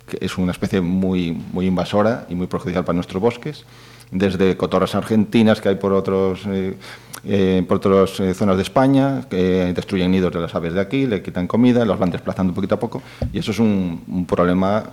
que 0.06 0.18
es 0.20 0.36
una 0.38 0.52
especie 0.52 0.80
muy, 0.80 1.32
muy 1.52 1.66
invasora 1.66 2.26
y 2.28 2.34
muy 2.34 2.46
perjudicial 2.46 2.84
para 2.84 2.94
nuestros 2.94 3.22
bosques, 3.22 3.64
desde 4.10 4.56
cotorras 4.56 4.94
argentinas 4.94 5.60
que 5.60 5.70
hay 5.70 5.76
por 5.76 5.92
otros... 5.92 6.40
Eh, 6.46 6.76
eh, 7.24 7.64
por 7.66 7.78
otras 7.78 8.20
eh, 8.20 8.32
zonas 8.32 8.56
de 8.56 8.62
España, 8.62 9.24
que 9.28 9.72
destruyen 9.74 10.12
nidos 10.12 10.32
de 10.32 10.38
las 10.38 10.54
aves 10.54 10.72
de 10.72 10.80
aquí, 10.80 11.04
le 11.04 11.20
quitan 11.20 11.48
comida, 11.48 11.84
los 11.84 11.98
van 11.98 12.10
desplazando 12.12 12.54
poquito 12.54 12.76
a 12.76 12.78
poco, 12.78 13.02
y 13.32 13.40
eso 13.40 13.50
es 13.50 13.58
un, 13.58 14.04
un 14.06 14.24
problema 14.24 14.84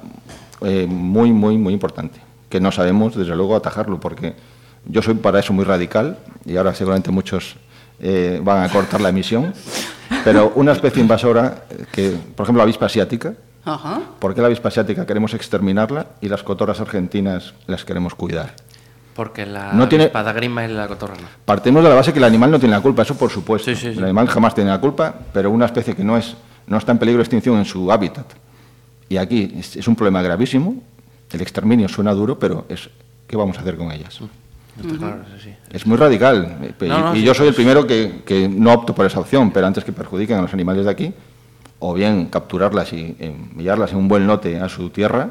muy, 0.87 1.31
muy, 1.31 1.55
muy 1.59 1.71
importante, 1.71 2.19
que 2.49 2.59
no 2.59 2.71
sabemos, 2.71 3.15
desde 3.15 3.35
luego, 3.35 3.55
atajarlo, 3.55 3.99
porque 3.99 4.33
yo 4.87 5.03
soy 5.03 5.13
para 5.13 5.39
eso 5.39 5.53
muy 5.53 5.65
radical, 5.65 6.17
y 6.45 6.57
ahora 6.57 6.73
seguramente 6.73 7.11
muchos 7.11 7.57
eh, 7.99 8.39
van 8.43 8.63
a 8.63 8.69
cortar 8.69 9.01
la 9.01 9.09
emisión, 9.09 9.53
pero 10.23 10.51
una 10.55 10.71
especie 10.73 11.01
invasora, 11.01 11.65
eh, 11.69 11.85
que, 11.91 12.09
por 12.35 12.45
ejemplo, 12.45 12.59
la 12.59 12.63
avispa 12.63 12.85
asiática, 12.87 13.33
Ajá. 13.63 14.01
¿por 14.19 14.33
qué 14.35 14.41
la 14.41 14.47
avispa 14.47 14.67
asiática 14.69 15.05
queremos 15.05 15.33
exterminarla 15.33 16.07
y 16.21 16.29
las 16.29 16.43
cotorras 16.43 16.79
argentinas 16.79 17.53
las 17.67 17.83
queremos 17.85 18.13
cuidar? 18.15 18.53
Porque 19.15 19.45
la 19.45 19.71
No 19.73 19.87
tiene- 19.87 20.11
grima 20.35 20.65
y 20.65 20.67
la 20.73 20.87
cotorra 20.89 21.13
no. 21.15 21.27
Partimos 21.45 21.81
de 21.83 21.89
la 21.89 21.95
base 21.95 22.11
que 22.11 22.19
el 22.19 22.25
animal 22.25 22.51
no 22.51 22.59
tiene 22.59 22.75
la 22.75 22.81
culpa, 22.81 23.03
eso 23.03 23.15
por 23.17 23.29
supuesto. 23.31 23.69
Sí, 23.71 23.75
sí, 23.77 23.93
sí. 23.93 23.97
El 23.97 24.03
animal 24.03 24.27
jamás 24.27 24.53
tiene 24.53 24.69
la 24.71 24.79
culpa, 24.81 25.15
pero 25.33 25.49
una 25.51 25.65
especie 25.67 25.95
que 25.95 26.03
no, 26.03 26.17
es, 26.17 26.35
no 26.67 26.77
está 26.77 26.91
en 26.91 26.97
peligro 26.97 27.19
de 27.19 27.23
extinción 27.23 27.57
en 27.57 27.63
su 27.65 27.89
hábitat. 27.91 28.25
Y 29.07 29.15
aquí 29.17 29.53
es, 29.57 29.77
es 29.77 29.87
un 29.87 29.95
problema 29.95 30.21
gravísimo. 30.21 30.75
El 31.31 31.41
exterminio 31.41 31.87
suena 31.87 32.11
duro, 32.13 32.37
pero 32.37 32.65
es 32.67 32.89
¿qué 33.27 33.37
vamos 33.37 33.57
a 33.57 33.61
hacer 33.61 33.77
con 33.77 33.91
ellas? 33.91 34.19
Está 34.84 34.98
claro, 34.98 35.22
eso 35.27 35.44
sí. 35.44 35.53
Es 35.72 35.86
muy 35.88 35.98
radical. 35.98 36.58
Y, 36.82 36.86
No, 36.88 37.00
no, 37.00 37.15
y 37.15 37.20
sí, 37.20 37.25
yo 37.25 37.34
soy 37.34 37.48
el 37.48 37.53
primero 37.53 37.88
que, 37.88 38.22
que 38.25 38.48
no 38.50 38.74
opto 38.74 38.94
por 38.94 39.05
esa 39.05 39.20
opción, 39.20 39.51
pero 39.51 39.67
antes 39.67 39.84
que 39.84 39.91
perjudiquen 39.94 40.38
a 40.38 40.41
los 40.41 40.53
animales 40.53 40.86
de 40.86 40.91
aquí, 40.91 41.13
o 41.79 41.94
bien 41.94 42.25
capturarlas 42.27 42.91
y 42.94 43.15
enviarlas 43.20 43.91
en 43.91 43.98
un 43.98 44.08
buen 44.08 44.27
lote 44.27 44.60
a 44.60 44.67
su 44.70 44.89
tierra. 44.89 45.29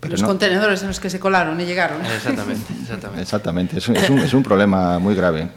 Pero 0.00 0.12
Los 0.12 0.22
no- 0.22 0.28
contenedores 0.28 0.82
en 0.82 0.88
los 0.88 1.00
que 1.00 1.08
se 1.08 1.18
colaron 1.18 1.58
y 1.60 1.64
llegaron. 1.64 2.04
Exactamente, 2.04 2.72
exactamente. 2.82 3.22
Exactamente, 3.22 3.78
es, 3.78 3.88
un- 3.88 3.96
es 3.96 4.10
un, 4.10 4.18
es 4.18 4.34
un 4.34 4.42
problema 4.42 4.98
muy 4.98 5.14
grave. 5.14 5.48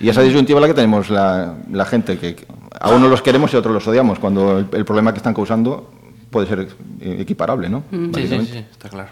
Y, 0.00 0.06
y 0.06 0.08
esa 0.08 0.22
disyuntiva 0.22 0.58
la 0.60 0.66
que 0.68 0.74
tenemos 0.74 1.10
la, 1.10 1.54
la 1.70 1.84
gente, 1.84 2.18
que 2.18 2.34
que 2.34 2.46
a 2.80 2.90
unos 2.90 3.10
los 3.10 3.20
queremos 3.22 3.52
y 3.52 3.56
a 3.56 3.58
otros 3.58 3.74
los 3.74 3.86
odiamos, 3.86 4.18
cuando 4.18 4.58
el, 4.58 4.66
el 4.72 4.84
problema 4.84 5.12
que 5.12 5.18
están 5.18 5.34
causando 5.34 5.90
puede 6.30 6.46
ser 6.46 6.68
equiparable, 7.00 7.68
¿no? 7.68 7.82
Sí, 7.90 8.26
sí, 8.28 8.46
sí, 8.46 8.58
está 8.70 8.88
claro. 8.88 9.08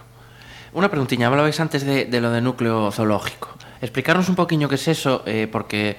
Una 0.77 0.91
preguntilla, 0.91 1.29
hablabais 1.29 1.59
antes 1.59 1.87
de, 1.89 2.05
de 2.05 2.21
lo 2.21 2.31
de 2.31 2.43
núcleo 2.43 2.91
zoológico. 2.93 3.49
Explicarnos 3.81 4.29
un 4.29 4.35
poquillo 4.35 4.69
qué 4.69 4.75
es 4.75 4.87
eso, 4.89 5.23
eh, 5.25 5.49
porque, 5.51 5.97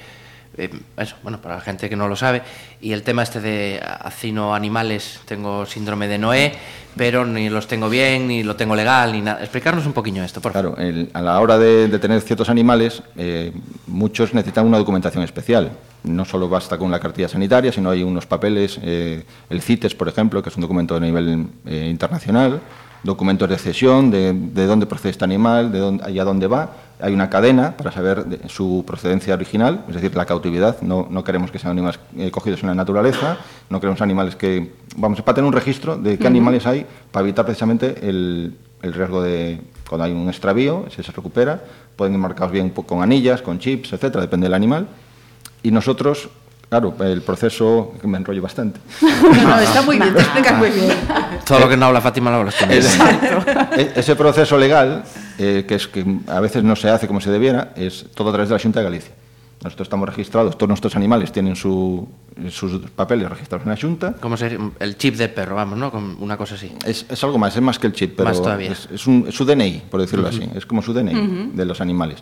eh, 0.55 0.69
eso, 0.97 1.15
bueno, 1.23 1.41
para 1.41 1.55
la 1.55 1.61
gente 1.61 1.89
que 1.89 1.95
no 1.95 2.07
lo 2.07 2.15
sabe, 2.15 2.43
y 2.79 2.91
el 2.91 3.01
tema 3.01 3.23
este 3.23 3.41
de 3.41 3.81
hacino 3.83 4.53
animales, 4.53 5.19
tengo 5.25 5.65
síndrome 5.65 6.07
de 6.07 6.19
Noé, 6.19 6.53
pero 6.95 7.25
ni 7.25 7.49
los 7.49 7.65
tengo 7.65 7.89
bien, 7.89 8.27
ni 8.27 8.43
lo 8.43 8.55
tengo 8.55 8.75
legal, 8.75 9.13
ni 9.13 9.21
nada. 9.21 9.39
Explicarnos 9.41 9.87
un 9.87 9.93
poquillo 9.93 10.23
esto, 10.23 10.41
por 10.41 10.53
favor. 10.53 10.75
Claro, 10.75 10.87
el- 10.87 11.09
a 11.11 11.23
la 11.23 11.39
hora 11.41 11.57
de, 11.57 11.87
de 11.87 11.97
tener 11.97 12.21
ciertos 12.21 12.47
animales, 12.47 13.01
eh, 13.15 13.51
muchos 13.87 14.35
necesitan 14.35 14.67
una 14.67 14.77
documentación 14.77 15.23
especial. 15.23 15.71
No 16.03 16.23
solo 16.23 16.49
basta 16.49 16.77
con 16.77 16.91
la 16.91 16.99
cartilla 16.99 17.27
sanitaria, 17.27 17.71
sino 17.71 17.89
hay 17.89 18.03
unos 18.03 18.27
papeles, 18.27 18.77
eh, 18.83 19.23
el 19.49 19.59
CITES, 19.63 19.95
por 19.95 20.07
ejemplo, 20.07 20.43
que 20.43 20.49
es 20.49 20.55
un 20.55 20.61
documento 20.61 20.95
a 20.95 20.99
nivel 20.99 21.47
eh, 21.65 21.87
internacional, 21.89 22.61
documentos 23.07 23.49
de 23.49 23.57
cesión, 23.57 24.11
de, 24.11 24.33
de 24.33 24.65
dónde 24.67 24.85
procede 24.85 25.09
este 25.11 25.23
animal, 25.25 25.71
de 25.71 25.79
dónde, 25.79 26.11
y 26.11 26.19
a 26.19 26.23
dónde 26.23 26.45
va. 26.45 26.69
Hay 26.99 27.13
una 27.13 27.29
cadena 27.29 27.75
para 27.77 27.91
saber 27.91 28.25
de- 28.25 28.49
su 28.49 28.83
procedencia 28.85 29.33
original, 29.33 29.83
es 29.87 29.95
decir, 29.95 30.15
la 30.15 30.25
cautividad. 30.25 30.79
No, 30.81 31.07
no 31.09 31.23
queremos 31.23 31.49
que 31.51 31.57
sean 31.59 31.71
animales 31.71 31.99
eh, 32.17 32.29
cogidos 32.31 32.61
en 32.63 32.69
la 32.69 32.75
naturaleza, 32.75 33.37
no 33.69 33.79
queremos 33.79 34.01
animales 34.01 34.35
que... 34.35 34.73
Vamos, 34.95 35.21
para 35.21 35.35
tener 35.35 35.47
un 35.47 35.53
registro 35.53 35.95
de 35.97 36.17
qué 36.17 36.27
animales 36.27 36.65
hay, 36.67 36.85
para 37.11 37.23
evitar 37.23 37.45
precisamente 37.45 38.07
el, 38.09 38.55
el 38.81 38.93
riesgo 38.93 39.21
de 39.21 39.61
cuando 39.89 40.05
hay 40.05 40.11
un 40.11 40.27
extravío, 40.27 40.85
si 40.95 41.01
se 41.03 41.11
recupera, 41.11 41.61
pueden 41.95 42.13
ir 42.13 42.19
marcados 42.19 42.51
bien 42.51 42.69
con 42.71 43.01
anillas, 43.01 43.41
con 43.41 43.57
chips, 43.59 43.93
etcétera, 43.93 44.21
depende 44.21 44.45
del 44.45 44.53
animal. 44.53 44.87
Y 45.63 45.71
nosotros, 45.71 46.29
claro, 46.69 46.93
el 46.99 47.21
proceso, 47.21 47.93
que 48.01 48.07
me 48.07 48.17
enrollo 48.17 48.41
bastante, 48.41 48.79
No, 49.43 49.59
está 49.59 49.81
muy 49.81 49.97
bien, 49.99 50.13
te 50.15 50.21
explicas 50.21 50.57
muy 50.57 50.69
bien. 50.69 50.89
Todo 51.45 51.59
lo 51.59 51.69
que 51.69 51.77
no 51.77 51.85
habla 51.87 52.01
Fátima 52.01 52.29
lo 52.31 52.37
hablas 52.37 52.55
tú. 52.55 52.65
E- 53.77 53.91
ese 53.95 54.15
proceso 54.15 54.57
legal, 54.57 55.03
eh, 55.37 55.65
que 55.67 55.75
es 55.75 55.87
que 55.87 56.05
a 56.27 56.39
veces 56.39 56.63
no 56.63 56.75
se 56.75 56.89
hace 56.89 57.07
como 57.07 57.21
se 57.21 57.31
debiera, 57.31 57.73
es 57.75 58.05
todo 58.13 58.29
a 58.29 58.31
través 58.33 58.49
de 58.49 58.55
la 58.55 58.61
Junta 58.61 58.79
de 58.79 58.85
Galicia. 58.85 59.11
Nosotros 59.63 59.87
estamos 59.87 60.07
registrados, 60.07 60.55
todos 60.55 60.67
nuestros 60.69 60.95
animales 60.95 61.31
tienen 61.31 61.55
su- 61.55 62.07
sus 62.51 62.79
papeles 62.91 63.27
registrados 63.27 63.65
en 63.65 63.71
la 63.73 63.77
Junta. 63.81 64.13
Como 64.19 64.37
ser 64.37 64.59
el 64.79 64.97
chip 64.97 65.15
de 65.15 65.29
perro, 65.29 65.55
vamos, 65.55 65.79
¿no? 65.79 65.91
Una 66.19 66.37
cosa 66.37 66.53
así. 66.53 66.71
Es, 66.85 67.07
es 67.09 67.23
algo 67.23 67.39
más, 67.39 67.55
es 67.55 67.61
más 67.63 67.79
que 67.79 67.87
el 67.87 67.93
chip, 67.93 68.13
pero 68.17 68.29
Más 68.29 68.37
todavía. 68.39 68.71
Es, 68.71 68.87
es 68.93 69.07
un- 69.07 69.25
es 69.27 69.33
su 69.33 69.45
DNI, 69.45 69.83
por 69.89 69.99
decirlo 69.99 70.27
así, 70.27 70.47
es 70.53 70.65
como 70.67 70.83
su 70.83 70.93
DNI 70.93 71.51
de 71.55 71.65
los 71.65 71.81
animales. 71.81 72.19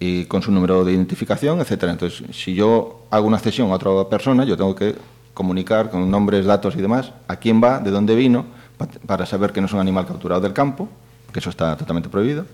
Y 0.00 0.24
con 0.26 0.42
su 0.42 0.50
número 0.50 0.84
de 0.84 0.92
identificación, 0.92 1.60
etcétera. 1.60 1.92
Entonces, 1.92 2.24
si 2.36 2.54
yo 2.54 3.06
hago 3.10 3.26
una 3.26 3.38
cesión 3.38 3.70
a 3.70 3.74
otra 3.74 4.08
persona, 4.08 4.44
yo 4.44 4.56
tengo 4.56 4.74
que 4.74 4.94
comunicar 5.32 5.90
con 5.90 6.10
nombres, 6.10 6.44
datos 6.46 6.74
y 6.76 6.80
demás 6.82 7.12
a 7.28 7.36
quién 7.36 7.62
va, 7.62 7.78
de 7.80 7.90
dónde 7.90 8.14
vino, 8.14 8.44
pa- 8.76 8.88
para 9.06 9.24
saber 9.26 9.52
que 9.52 9.60
no 9.60 9.66
es 9.66 9.72
un 9.72 9.80
animal 9.80 10.06
capturado 10.06 10.40
del 10.40 10.52
campo, 10.52 10.88
que 11.32 11.38
eso 11.38 11.50
está 11.50 11.76
totalmente 11.76 12.08
prohibido, 12.08 12.44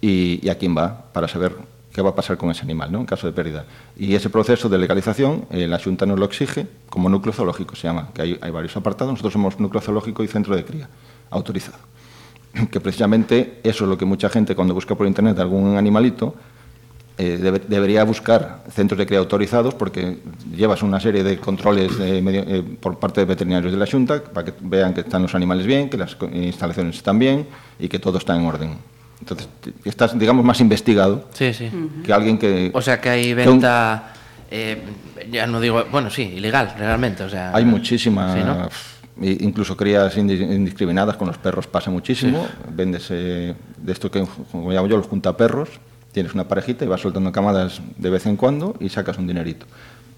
y, 0.00 0.48
a 0.48 0.56
quién 0.56 0.76
va, 0.76 1.04
para 1.12 1.28
saber 1.28 1.56
qué 1.92 2.00
va 2.02 2.10
a 2.10 2.14
pasar 2.14 2.36
con 2.36 2.50
ese 2.50 2.62
animal, 2.62 2.90
¿no? 2.92 3.00
en 3.00 3.06
caso 3.06 3.26
de 3.26 3.32
pérdida. 3.32 3.64
Y 3.96 4.14
ese 4.14 4.30
proceso 4.30 4.68
de 4.68 4.78
legalización, 4.78 5.46
eh, 5.50 5.66
la 5.66 5.78
Junta 5.80 6.06
nos 6.06 6.18
lo 6.18 6.24
exige 6.24 6.66
como 6.88 7.08
núcleo 7.08 7.32
zoológico, 7.32 7.74
se 7.76 7.88
llama, 7.88 8.10
que 8.14 8.22
hay 8.40 8.50
varios 8.50 8.76
apartados. 8.76 9.12
Nosotros 9.12 9.32
somos 9.32 9.58
núcleo 9.58 9.80
zoológico 9.80 10.22
y 10.22 10.28
centro 10.28 10.54
de 10.56 10.64
cría, 10.64 10.88
autorizado. 11.30 11.78
Que 12.70 12.80
precisamente 12.80 13.60
eso 13.62 13.84
es 13.84 13.90
lo 13.90 13.98
que 13.98 14.04
mucha 14.04 14.28
gente 14.28 14.54
cuando 14.54 14.74
busca 14.74 14.94
por 14.94 15.06
internet 15.06 15.38
algún 15.38 15.76
animalito, 15.76 16.34
eh, 17.18 17.36
debe- 17.40 17.62
debería 17.66 18.04
buscar 18.04 18.62
centros 18.70 18.96
de 18.98 19.04
cría 19.06 19.18
autorizados 19.18 19.74
porque 19.74 20.18
llevas 20.54 20.82
una 20.82 21.00
serie 21.00 21.24
de 21.24 21.38
controles 21.38 21.98
de 21.98 22.22
medio- 22.22 22.44
eh, 22.46 22.62
por 22.80 22.98
parte 22.98 23.20
de 23.20 23.24
veterinarios 23.26 23.72
de 23.72 23.78
la 23.78 23.86
Junta 23.86 24.22
para 24.22 24.44
que 24.46 24.54
vean 24.60 24.94
que 24.94 25.00
están 25.00 25.22
los 25.22 25.34
animales 25.34 25.66
bien, 25.66 25.90
que 25.90 25.96
las 25.96 26.16
instalaciones 26.32 26.96
están 26.96 27.18
bien 27.18 27.46
y 27.78 27.88
que 27.88 27.98
todo 27.98 28.18
está 28.18 28.36
en 28.36 28.46
orden. 28.46 28.76
Entonces, 29.20 29.48
estás, 29.84 30.16
digamos, 30.16 30.44
más 30.44 30.60
investigado 30.60 31.24
Sí, 31.34 31.52
sí. 31.52 31.68
que 32.04 32.12
alguien 32.12 32.38
que... 32.38 32.70
O 32.72 32.80
sea 32.80 33.00
que 33.00 33.08
hay 33.10 33.24
que 33.34 33.48
un- 33.48 33.54
venta, 33.58 34.12
eh, 34.48 34.80
ya 35.28 35.44
no 35.48 35.60
digo, 35.60 35.84
bueno, 35.90 36.08
sí, 36.10 36.22
ilegal, 36.22 36.72
realmente. 36.78 37.24
O 37.24 37.28
sea, 37.28 37.50
Hay 37.52 37.64
muchísimas, 37.64 38.34
Sí, 38.34 38.40
¿no? 38.44 38.68
incluso 39.20 39.76
crías 39.76 40.16
indi- 40.16 40.40
indiscriminadas 40.54 41.16
con 41.16 41.26
los 41.26 41.36
perros 41.38 41.66
pasa 41.66 41.90
muchísimo. 41.90 42.46
Vendes 42.72 43.08
eh, 43.10 43.56
de 43.76 43.92
esto 43.92 44.08
que, 44.08 44.24
como 44.52 44.70
llamo 44.70 44.86
yo, 44.86 44.96
los 44.96 45.08
juntaperros. 45.08 45.68
Tienes 46.12 46.34
una 46.34 46.48
parejita 46.48 46.84
y 46.84 46.88
vas 46.88 47.00
soltando 47.00 47.30
camadas 47.32 47.80
de 47.96 48.10
vez 48.10 48.26
en 48.26 48.36
cuando 48.36 48.74
y 48.80 48.88
sacas 48.88 49.18
un 49.18 49.26
dinerito. 49.26 49.66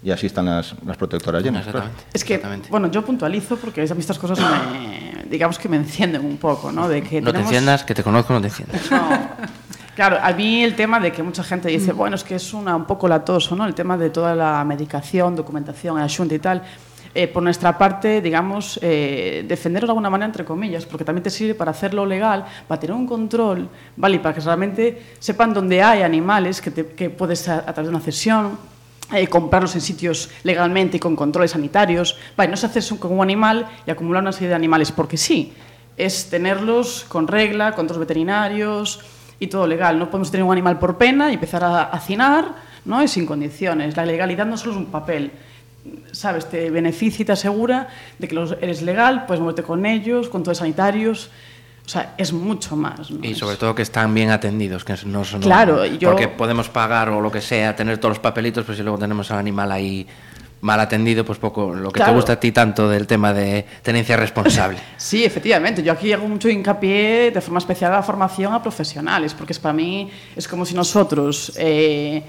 Y 0.03 0.09
así 0.09 0.25
están 0.25 0.45
las, 0.45 0.73
las 0.85 0.97
protectoras 0.97 1.43
llenas. 1.43 1.63
claro. 1.63 1.79
Exactamente. 1.79 2.05
Es 2.13 2.23
que, 2.23 2.33
exactamente. 2.35 2.69
bueno, 2.69 2.89
yo 2.89 3.05
puntualizo 3.05 3.57
porque 3.57 3.81
a 3.81 3.93
mí 3.93 3.99
estas 3.99 4.17
cosas 4.17 4.39
me, 4.39 5.25
digamos 5.29 5.59
que 5.59 5.69
me 5.69 5.77
encienden 5.77 6.25
un 6.25 6.37
poco, 6.37 6.71
¿no? 6.71 6.87
De 6.87 7.03
que 7.03 7.21
no 7.21 7.31
te 7.31 7.39
enciendas, 7.39 7.83
que 7.83 7.93
te 7.93 8.03
conozco, 8.03 8.33
no 8.33 8.41
te 8.41 8.47
enciendas. 8.47 8.89
No. 8.89 9.09
Claro, 9.95 10.17
a 10.21 10.31
mí 10.31 10.63
el 10.63 10.75
tema 10.75 10.99
de 10.99 11.11
que 11.11 11.21
mucha 11.21 11.43
gente 11.43 11.67
dice, 11.67 11.91
bueno, 11.91 12.15
es 12.15 12.23
que 12.23 12.35
es 12.35 12.53
una, 12.53 12.75
un 12.75 12.85
poco 12.85 13.07
latoso, 13.07 13.55
¿no? 13.55 13.65
El 13.65 13.75
tema 13.75 13.97
de 13.97 14.09
toda 14.09 14.33
la 14.33 14.63
medicación, 14.63 15.35
documentación, 15.35 15.99
a 15.99 16.07
Xunta 16.07 16.33
y 16.33 16.39
tal. 16.39 16.63
Eh, 17.13 17.27
por 17.27 17.43
nuestra 17.43 17.77
parte, 17.77 18.21
digamos, 18.21 18.79
eh, 18.81 19.43
defenderlo 19.47 19.87
de 19.87 19.91
alguna 19.91 20.09
manera, 20.09 20.27
entre 20.27 20.45
comillas, 20.45 20.85
porque 20.85 21.03
también 21.03 21.23
te 21.23 21.29
sirve 21.29 21.55
para 21.55 21.71
hacerlo 21.71 22.05
legal, 22.05 22.45
para 22.67 22.79
tener 22.79 22.95
un 22.95 23.05
control, 23.05 23.67
¿vale? 23.97 24.15
Y 24.15 24.19
para 24.19 24.33
que 24.33 24.39
realmente 24.41 25.01
sepan 25.19 25.53
dónde 25.53 25.83
hay 25.83 26.03
animales 26.03 26.61
que, 26.61 26.71
te- 26.71 26.87
que 26.87 27.09
puedes, 27.09 27.49
a, 27.49 27.57
a 27.57 27.73
través 27.73 27.87
de 27.87 27.95
una 27.95 27.99
cesión, 27.99 28.57
eh, 29.13 29.27
comprarlos 29.27 29.75
en 29.75 29.81
sitios 29.81 30.29
legalmente 30.43 30.95
y 30.95 30.99
con 31.01 31.17
controles 31.17 31.51
sanitarios. 31.51 32.17
Vale, 32.37 32.49
no 32.49 32.55
se 32.55 32.67
hace 32.67 32.97
con 32.97 33.11
un 33.11 33.21
animal 33.21 33.67
y 33.85 33.91
acumular 33.91 34.21
una 34.23 34.31
serie 34.31 34.47
de 34.47 34.55
animales 34.55 34.93
porque 34.93 35.17
sí. 35.17 35.51
Es 35.97 36.29
tenerlos 36.29 37.05
con 37.09 37.27
regla, 37.27 37.73
con 37.73 37.85
otros 37.87 37.99
veterinarios 37.99 39.01
y 39.37 39.47
todo 39.47 39.67
legal. 39.67 39.99
No 39.99 40.09
podemos 40.09 40.31
tener 40.31 40.45
un 40.45 40.51
animal 40.53 40.79
por 40.79 40.97
pena 40.97 41.29
y 41.29 41.33
empezar 41.33 41.61
a 41.65 41.83
hacinar 41.83 42.55
¿no? 42.85 43.03
y 43.03 43.09
sin 43.09 43.25
condiciones. 43.25 43.97
La 43.97 44.05
legalidad 44.05 44.45
no 44.45 44.55
solo 44.55 44.71
es 44.71 44.77
un 44.77 44.85
papel. 44.85 45.31
¿Sabes? 46.11 46.47
Te 46.49 46.69
beneficia 46.69 47.23
y 47.23 47.25
te 47.25 47.31
asegura 47.31 47.87
de 48.19 48.27
que 48.27 48.35
los- 48.35 48.55
eres 48.61 48.81
legal, 48.81 49.25
puedes 49.25 49.41
moverte 49.41 49.63
con 49.63 49.85
ellos, 49.85 50.29
con 50.29 50.43
todos 50.43 50.59
sanitarios. 50.59 51.29
O 51.85 51.89
sea, 51.89 52.13
es 52.17 52.31
mucho 52.31 52.75
más. 52.75 53.09
¿no? 53.09 53.25
Y 53.27 53.33
sobre 53.33 53.55
todo 53.55 53.73
que 53.73 53.81
están 53.81 54.13
bien 54.13 54.29
atendidos, 54.29 54.85
que 54.85 54.95
no 55.05 55.23
son... 55.25 55.41
Claro, 55.41 55.83
yo- 55.85 56.09
Porque 56.11 56.27
podemos 56.27 56.69
pagar 56.69 57.09
o 57.09 57.19
lo 57.21 57.31
que 57.31 57.41
sea, 57.41 57.75
tener 57.75 57.97
todos 57.97 58.11
los 58.11 58.19
papelitos, 58.19 58.63
pero 58.65 58.77
si 58.77 58.83
luego 58.83 58.99
tenemos 58.99 59.31
al 59.31 59.39
animal 59.39 59.71
ahí 59.71 60.05
mal 60.61 60.79
atendido, 60.79 61.25
pues 61.25 61.39
poco, 61.39 61.73
lo 61.73 61.91
que 61.91 62.03
te 62.03 62.11
gusta 62.11 62.33
a 62.33 62.39
ti 62.39 62.51
tanto 62.51 62.87
del 62.87 63.07
tema 63.07 63.33
de 63.33 63.65
tenencia 63.81 64.15
responsable. 64.15 64.77
Sí, 64.97 65.25
efectivamente. 65.25 65.81
Yo 65.81 65.91
aquí 65.91 66.13
hago 66.13 66.27
mucho 66.27 66.47
hincapié 66.49 67.31
de 67.31 67.41
forma 67.41 67.57
especial 67.57 67.91
a 67.93 67.95
la 67.95 68.03
formación 68.03 68.53
a 68.53 68.61
profesionales, 68.61 69.33
porque 69.33 69.53
es 69.53 69.59
para 69.59 69.73
mí 69.73 70.07
es 70.35 70.47
como 70.47 70.63
si 70.67 70.75
nosotros, 70.75 71.51
eh, 71.57 72.21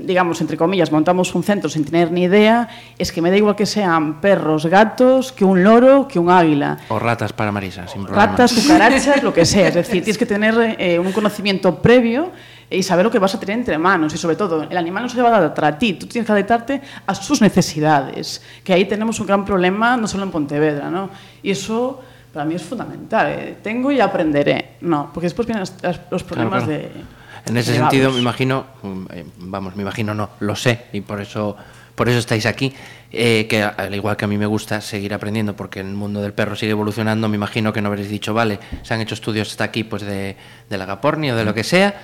digamos, 0.00 0.40
entre 0.40 0.56
comillas, 0.56 0.90
montamos 0.92 1.34
un 1.34 1.42
centro 1.42 1.68
sin 1.70 1.84
tener 1.84 2.10
ni 2.10 2.24
idea, 2.24 2.68
es 2.98 3.12
que 3.12 3.22
me 3.22 3.30
da 3.30 3.36
igual 3.36 3.56
que 3.56 3.66
sean 3.66 4.20
perros, 4.20 4.66
gatos, 4.66 5.32
que 5.32 5.44
un 5.44 5.62
loro, 5.62 6.06
que 6.08 6.18
un 6.18 6.30
águila. 6.30 6.78
o 6.88 6.98
ratas 6.98 7.32
para 7.32 7.52
Marisa, 7.52 7.86
sin 7.88 8.04
problema. 8.04 8.26
Ratas, 8.26 8.52
cucarachas, 8.52 9.22
lo 9.22 9.32
que 9.32 9.44
sea. 9.44 9.68
Es 9.68 9.74
decir, 9.74 10.02
tienes 10.04 10.18
que 10.18 10.26
tener 10.26 10.76
eh, 10.78 10.98
un 10.98 11.12
conocimiento 11.12 11.80
previo 11.80 12.30
y 12.68 12.82
saber 12.82 13.04
lo 13.04 13.10
que 13.10 13.18
vas 13.18 13.34
a 13.34 13.40
tener 13.40 13.58
entre 13.58 13.78
manos. 13.78 14.14
Y 14.14 14.18
sobre 14.18 14.36
todo, 14.36 14.62
el 14.62 14.76
animal 14.76 15.04
no 15.04 15.08
se 15.08 15.20
va 15.20 15.30
a 15.30 15.36
adaptar 15.38 15.64
a 15.64 15.78
ti, 15.78 15.94
tú 15.94 16.06
tienes 16.06 16.26
que 16.26 16.32
adaptarte 16.32 16.80
a 17.06 17.14
sus 17.14 17.40
necesidades. 17.40 18.42
Que 18.62 18.72
ahí 18.72 18.84
tenemos 18.84 19.18
un 19.20 19.26
gran 19.26 19.44
problema, 19.44 19.96
no 19.96 20.06
solo 20.06 20.24
en 20.24 20.30
Pontevedra, 20.30 20.90
¿no? 20.90 21.10
Y 21.42 21.50
eso 21.50 22.00
para 22.32 22.44
mí 22.44 22.54
es 22.54 22.62
fundamental. 22.62 23.26
eh, 23.28 23.56
Tengo 23.62 23.90
y 23.90 24.00
aprenderé. 24.00 24.76
No, 24.82 25.10
porque 25.12 25.26
después 25.26 25.46
vienen 25.48 25.64
los 26.10 26.22
problemas 26.22 26.64
claro. 26.64 26.78
de. 26.78 27.19
En 27.46 27.56
ese 27.56 27.74
sentido, 27.74 28.12
me 28.12 28.20
imagino, 28.20 28.66
mm, 28.82 29.04
eh, 29.12 29.24
vamos, 29.38 29.76
me 29.76 29.82
imagino 29.82 30.14
no, 30.14 30.30
lo 30.40 30.56
sé, 30.56 30.86
y 30.92 31.00
por 31.00 31.20
eso, 31.20 31.56
por 31.94 32.08
eso 32.08 32.18
estáis 32.18 32.46
aquí, 32.46 32.74
eh, 33.12 33.46
que 33.48 33.62
al 33.62 33.94
igual 33.94 34.16
que 34.16 34.24
a 34.24 34.28
mí 34.28 34.38
me 34.38 34.46
gusta 34.46 34.80
seguir 34.80 35.14
aprendiendo, 35.14 35.56
porque 35.56 35.80
el 35.80 35.94
mundo 35.94 36.20
del 36.22 36.32
perro 36.32 36.56
sigue 36.56 36.72
evolucionando, 36.72 37.28
me 37.28 37.36
imagino 37.36 37.72
que 37.72 37.82
no 37.82 37.88
habréis 37.88 38.08
dicho, 38.08 38.34
vale, 38.34 38.58
se 38.82 38.94
han 38.94 39.00
hecho 39.00 39.14
estudios 39.14 39.50
hasta 39.50 39.64
aquí 39.64 39.84
pues 39.84 40.02
de, 40.02 40.36
de 40.68 40.78
la 40.78 40.86
Gaporni 40.86 41.30
o 41.30 41.36
de 41.36 41.44
lo 41.44 41.54
que 41.54 41.64
sea, 41.64 41.94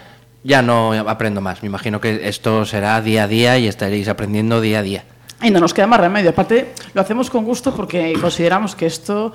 ya 0.42 0.62
no 0.62 0.92
aprendo 0.92 1.40
más. 1.40 1.62
Me 1.62 1.66
imagino 1.66 2.00
que 2.00 2.28
esto 2.28 2.64
será 2.64 3.00
día 3.00 3.24
a 3.24 3.28
día 3.28 3.58
y 3.58 3.66
estaréis 3.66 4.08
aprendiendo 4.08 4.60
día 4.60 4.78
a 4.78 4.82
día. 4.82 5.04
Y 5.42 5.50
no 5.50 5.60
nos 5.60 5.74
queda 5.74 5.86
más 5.86 6.00
remedio. 6.00 6.30
Aparte, 6.30 6.72
lo 6.94 7.00
hacemos 7.02 7.28
con 7.28 7.44
gusto 7.44 7.74
porque 7.74 8.14
consideramos 8.20 8.74
que 8.74 8.86
esto, 8.86 9.34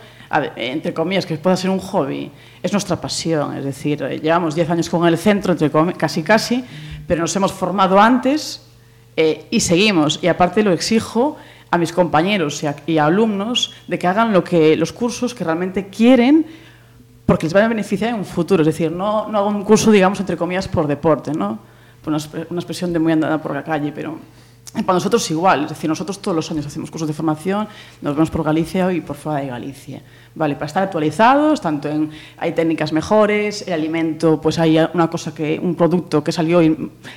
entre 0.56 0.94
comillas, 0.96 1.26
que 1.28 1.38
pueda 1.38 1.56
ser 1.56 1.70
un 1.70 1.78
hobby, 1.80 2.32
es 2.64 2.72
nuestra 2.72 3.00
pasión. 3.00 3.56
Es 3.56 3.64
decir, 3.64 4.02
eh, 4.04 4.20
llevamos 4.20 4.56
10 4.56 4.70
años 4.72 4.90
con 4.90 5.08
el 5.08 5.18
centro, 5.18 5.52
entre 5.52 5.72
comi- 5.72 5.96
casi 5.96 6.24
casi, 6.24 6.64
pero 7.08 7.22
nos 7.22 7.36
hemos 7.36 7.52
formado 7.54 8.00
antes 8.00 8.64
eh, 9.16 9.46
y 9.52 9.60
seguimos. 9.60 10.20
Y 10.24 10.28
aparte 10.28 10.64
lo 10.64 10.72
exijo 10.72 11.38
a 11.70 11.78
mis 11.78 11.94
compañeros 11.94 12.64
y 12.64 12.68
a, 12.68 12.76
y 12.88 12.98
a 12.98 13.06
alumnos 13.06 13.72
de 13.88 14.00
que 14.00 14.08
hagan 14.08 14.34
lo 14.34 14.44
que, 14.44 14.76
los 14.76 14.92
cursos 14.92 15.36
que 15.36 15.44
realmente 15.44 15.88
quieren 15.90 16.46
porque 17.28 17.46
les 17.46 17.54
van 17.54 17.64
a 17.66 17.68
beneficiar 17.68 18.10
en 18.10 18.16
un 18.16 18.26
futuro. 18.26 18.64
Es 18.64 18.68
decir, 18.68 18.92
no, 18.92 19.28
no 19.28 19.38
hago 19.38 19.50
un 19.50 19.64
curso, 19.64 19.92
digamos, 19.92 20.20
entre 20.20 20.36
comillas, 20.36 20.68
por 20.68 20.88
deporte, 20.88 21.32
¿no? 21.32 21.60
Una, 22.08 22.18
una 22.50 22.60
expresión 22.60 22.92
de 22.92 22.98
muy 23.00 23.14
andada 23.14 23.40
por 23.40 23.54
la 23.54 23.64
calle, 23.64 23.92
pero 23.96 24.18
para 24.74 24.94
nosotros 24.94 25.30
igual. 25.32 25.64
Es 25.64 25.70
decir, 25.70 25.90
nosotros 25.90 26.22
todos 26.22 26.36
los 26.36 26.50
años 26.50 26.66
hacemos 26.66 26.90
cursos 26.90 27.08
de 27.08 27.14
formación, 27.14 27.68
nos 28.02 28.16
vemos 28.16 28.32
por 28.32 28.44
Galicia 28.44 28.92
y 28.94 29.02
por 29.02 29.16
fuera 29.16 29.42
de 29.42 29.48
Galicia. 29.48 30.02
Vale, 30.34 30.56
para 30.56 30.68
estar 30.68 30.84
actualizados, 30.84 31.60
tanto 31.60 31.90
en 31.90 32.10
hay 32.38 32.54
técnicas 32.54 32.94
mejores, 32.94 33.68
el 33.68 33.74
alimento, 33.74 34.40
pues 34.40 34.60
hay 34.60 34.80
una 34.94 35.10
cosa 35.10 35.34
que 35.34 35.60
un 35.62 35.76
producto 35.76 36.24
que 36.24 36.32
salió 36.32 36.62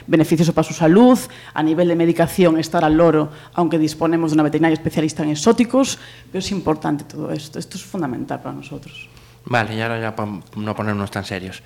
beneficioso 0.07 0.53
para 0.53 0.67
su 0.67 0.75
salud, 0.75 1.19
a 1.55 1.63
nivel 1.63 1.89
de 1.89 1.95
medicación 1.95 2.59
estar 2.59 2.85
al 2.85 2.97
loro, 2.97 3.31
aunque 3.55 3.79
disponemos 3.79 4.33
de 4.33 4.35
una 4.35 4.43
veterinaria 4.43 4.75
especialista 4.75 5.23
en 5.23 5.31
exóticos, 5.31 5.99
pero 6.33 6.41
es 6.41 6.51
importante 6.51 7.05
todo 7.05 7.31
esto, 7.31 7.61
esto 7.61 7.77
es 7.77 7.85
fundamental 7.85 8.43
para 8.43 8.57
nosotros. 8.57 9.09
Vale, 9.47 9.77
y 9.77 9.81
ahora 9.81 10.01
ya 10.01 10.17
para 10.17 10.33
no 10.57 10.75
ponernos 10.75 11.11
tan 11.11 11.25
serios. 11.25 11.63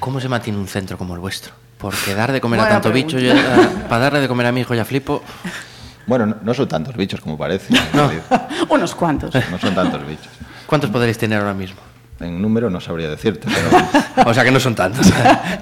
¿Cómo 0.00 0.20
se 0.20 0.28
mantiene 0.28 0.58
un 0.58 0.66
centro 0.66 0.98
como 0.98 1.14
el 1.14 1.20
vuestro? 1.20 1.54
Porque 1.82 2.14
dar 2.14 2.30
de 2.30 2.40
comer 2.40 2.60
a 2.60 2.68
tanto 2.68 2.92
bicho, 2.92 3.18
yo, 3.18 3.32
pregunta. 3.34 3.62
eh, 3.62 3.84
para 3.88 4.04
darle 4.04 4.20
de 4.20 4.28
comer 4.28 4.46
a 4.46 4.52
mi 4.52 4.60
hijo 4.60 4.72
ya 4.74 4.84
flipo. 4.84 5.22
Bueno, 6.06 6.26
no, 6.26 6.36
no 6.42 6.54
son 6.54 6.68
tantos 6.68 6.96
bichos 6.96 7.20
como 7.20 7.36
parece. 7.36 7.74
Unos 8.68 8.94
cuantos. 8.94 9.34
No 9.50 9.58
son 9.58 9.74
tantos 9.74 10.06
bichos. 10.06 10.32
¿Cuántos 10.66 10.90
podréis 10.90 11.18
tener 11.18 11.40
ahora 11.40 11.54
mismo? 11.54 11.80
En 12.20 12.40
número 12.40 12.70
no 12.70 12.80
sabría 12.80 13.10
decirte, 13.10 13.48
pero, 13.52 14.30
O 14.30 14.32
sea 14.32 14.44
que 14.44 14.52
no 14.52 14.60
son 14.60 14.76
tantos. 14.76 15.12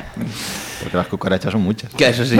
porque 0.82 0.96
las 0.96 1.06
cucarachas 1.06 1.52
son 1.52 1.62
muchas. 1.62 1.92
que 1.94 2.08
eso 2.08 2.24
sí. 2.24 2.38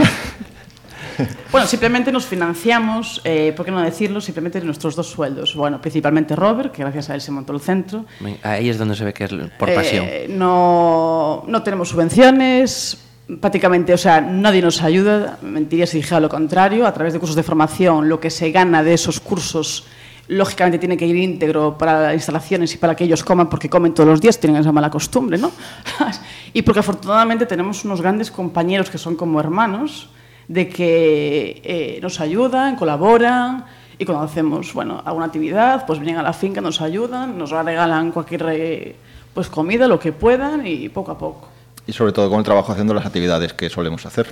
Bueno, 1.51 1.67
simplemente 1.67 2.11
nos 2.11 2.25
financiamos, 2.25 3.21
eh, 3.23 3.53
¿por 3.55 3.65
qué 3.65 3.71
no 3.71 3.81
decirlo? 3.81 4.21
Simplemente 4.21 4.59
de 4.59 4.65
nuestros 4.65 4.95
dos 4.95 5.07
sueldos. 5.07 5.55
Bueno, 5.55 5.81
principalmente 5.81 6.35
Robert, 6.35 6.71
que 6.71 6.81
gracias 6.83 7.09
a 7.09 7.15
él 7.15 7.21
se 7.21 7.31
montó 7.31 7.53
el 7.53 7.61
centro. 7.61 8.05
Ahí 8.43 8.69
es 8.69 8.77
donde 8.77 8.95
se 8.95 9.03
ve 9.03 9.13
que 9.13 9.25
es 9.25 9.31
por 9.57 9.73
pasión. 9.73 10.05
Eh, 10.07 10.27
no, 10.29 11.43
no 11.47 11.63
tenemos 11.63 11.89
subvenciones, 11.89 12.97
prácticamente, 13.39 13.93
o 13.93 13.97
sea, 13.97 14.21
nadie 14.21 14.61
nos 14.61 14.81
ayuda, 14.81 15.37
mentiría 15.41 15.87
si 15.87 15.97
dijera 15.97 16.19
lo 16.19 16.29
contrario, 16.29 16.85
a 16.85 16.93
través 16.93 17.13
de 17.13 17.19
cursos 17.19 17.35
de 17.35 17.43
formación, 17.43 18.09
lo 18.09 18.19
que 18.19 18.29
se 18.29 18.51
gana 18.51 18.83
de 18.83 18.93
esos 18.93 19.19
cursos, 19.19 19.85
lógicamente 20.27 20.79
tiene 20.79 20.97
que 20.97 21.05
ir 21.05 21.15
íntegro 21.15 21.77
para 21.77 22.01
las 22.01 22.13
instalaciones 22.13 22.73
y 22.73 22.77
para 22.77 22.95
que 22.95 23.03
ellos 23.03 23.23
coman, 23.23 23.49
porque 23.49 23.69
comen 23.69 23.93
todos 23.93 24.09
los 24.09 24.21
días, 24.21 24.39
tienen 24.39 24.59
esa 24.59 24.71
mala 24.71 24.89
costumbre, 24.89 25.37
¿no? 25.37 25.51
y 26.53 26.61
porque 26.61 26.79
afortunadamente 26.79 27.45
tenemos 27.45 27.85
unos 27.85 28.01
grandes 28.01 28.31
compañeros 28.31 28.89
que 28.89 28.97
son 28.97 29.15
como 29.15 29.39
hermanos, 29.39 30.09
de 30.47 30.67
que 30.67 31.61
eh, 31.63 31.99
nos 32.01 32.19
ayudan, 32.19 32.75
colaboran, 32.75 33.65
y 33.97 34.05
cuando 34.05 34.23
hacemos 34.23 34.73
bueno, 34.73 35.01
alguna 35.05 35.27
actividad, 35.27 35.85
pues 35.85 35.99
vienen 35.99 36.17
a 36.17 36.23
la 36.23 36.33
finca, 36.33 36.59
nos 36.59 36.81
ayudan, 36.81 37.37
nos 37.37 37.51
regalan 37.51 38.11
cualquier 38.11 38.45
eh, 38.49 38.95
pues, 39.33 39.47
comida, 39.47 39.87
lo 39.87 39.99
que 39.99 40.11
puedan, 40.11 40.65
y 40.65 40.89
poco 40.89 41.11
a 41.11 41.17
poco. 41.17 41.50
Y 41.87 41.93
sobre 41.93 42.11
todo 42.11 42.29
con 42.29 42.39
el 42.39 42.45
trabajo 42.45 42.71
haciendo 42.71 42.93
las 42.93 43.05
actividades 43.05 43.53
que 43.53 43.69
solemos 43.69 44.05
hacer. 44.05 44.27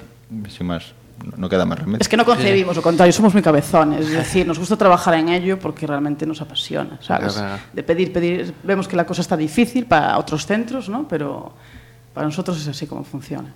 Sin 0.49 0.67
más, 0.67 0.93
no- 1.35 1.49
queda 1.49 1.65
más 1.65 1.79
remedio. 1.79 1.97
Es 1.99 2.07
que 2.07 2.15
no 2.17 2.23
concebimos, 2.25 2.75
lo 2.75 2.81
contrario, 2.81 3.11
somos 3.11 3.33
muy 3.33 3.41
cabezones. 3.41 4.01
Es 4.07 4.11
decir, 4.13 4.45
nos 4.47 4.59
gusta 4.59 4.77
trabajar 4.77 5.15
en 5.15 5.29
ello 5.29 5.59
porque 5.59 5.85
realmente 5.87 6.25
nos 6.25 6.41
apasiona, 6.41 6.97
¿sabes? 7.01 7.33
Claro. 7.33 7.61
De 7.73 7.83
pedir, 7.83 8.13
pedir. 8.13 8.53
Vemos 8.63 8.87
que 8.87 8.95
la 8.95 9.05
cosa 9.05 9.21
está 9.21 9.35
difícil 9.35 9.85
para 9.85 10.17
otros 10.17 10.45
centros, 10.45 10.89
¿no? 10.89 11.07
Pero 11.07 11.51
para 12.13 12.27
nosotros 12.27 12.59
es 12.61 12.67
así 12.67 12.85
como 12.87 13.03
funciona. 13.03 13.53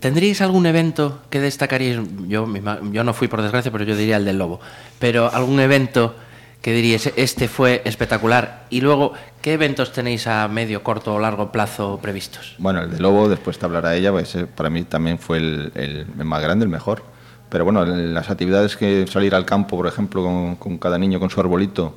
¿Tendríais 0.00 0.40
algún 0.40 0.66
evento 0.66 1.20
que 1.30 1.38
destacaríais? 1.40 2.00
Yo, 2.26 2.48
yo 2.90 3.04
no 3.04 3.14
fui 3.14 3.28
por 3.28 3.40
desgracia, 3.40 3.70
pero 3.70 3.84
yo 3.84 3.96
diría 3.96 4.16
el 4.16 4.24
del 4.24 4.36
lobo. 4.38 4.58
Pero 4.98 5.32
algún 5.32 5.60
evento 5.60 6.16
que 6.62 6.72
diríais, 6.72 7.12
este 7.16 7.46
fue 7.48 7.82
espectacular. 7.84 8.64
Y 8.70 8.80
luego, 8.80 9.12
¿qué 9.40 9.52
eventos 9.52 9.92
tenéis 9.92 10.26
a 10.26 10.48
medio, 10.48 10.82
corto 10.82 11.14
o 11.14 11.18
largo 11.20 11.52
plazo 11.52 11.98
previstos? 12.02 12.54
Bueno, 12.58 12.82
el 12.82 12.90
de 12.90 12.98
Lobo, 12.98 13.28
después 13.28 13.58
te 13.58 13.66
hablará 13.66 13.94
ella, 13.94 14.10
pues, 14.10 14.34
eh, 14.34 14.46
para 14.46 14.68
mí 14.70 14.82
también 14.82 15.18
fue 15.18 15.38
el, 15.38 15.72
el- 15.74 16.06
más 16.24 16.42
grande, 16.42 16.64
el 16.64 16.70
mejor. 16.70 17.04
Pero 17.48 17.64
bueno, 17.64 17.84
las 17.86 18.28
actividades 18.30 18.76
que 18.76 19.06
salir 19.06 19.34
al 19.34 19.44
campo, 19.46 19.76
por 19.76 19.86
ejemplo, 19.86 20.22
con, 20.24 20.56
con 20.56 20.78
cada 20.78 20.98
niño 20.98 21.20
con 21.20 21.30
su 21.30 21.38
arbolito, 21.38 21.94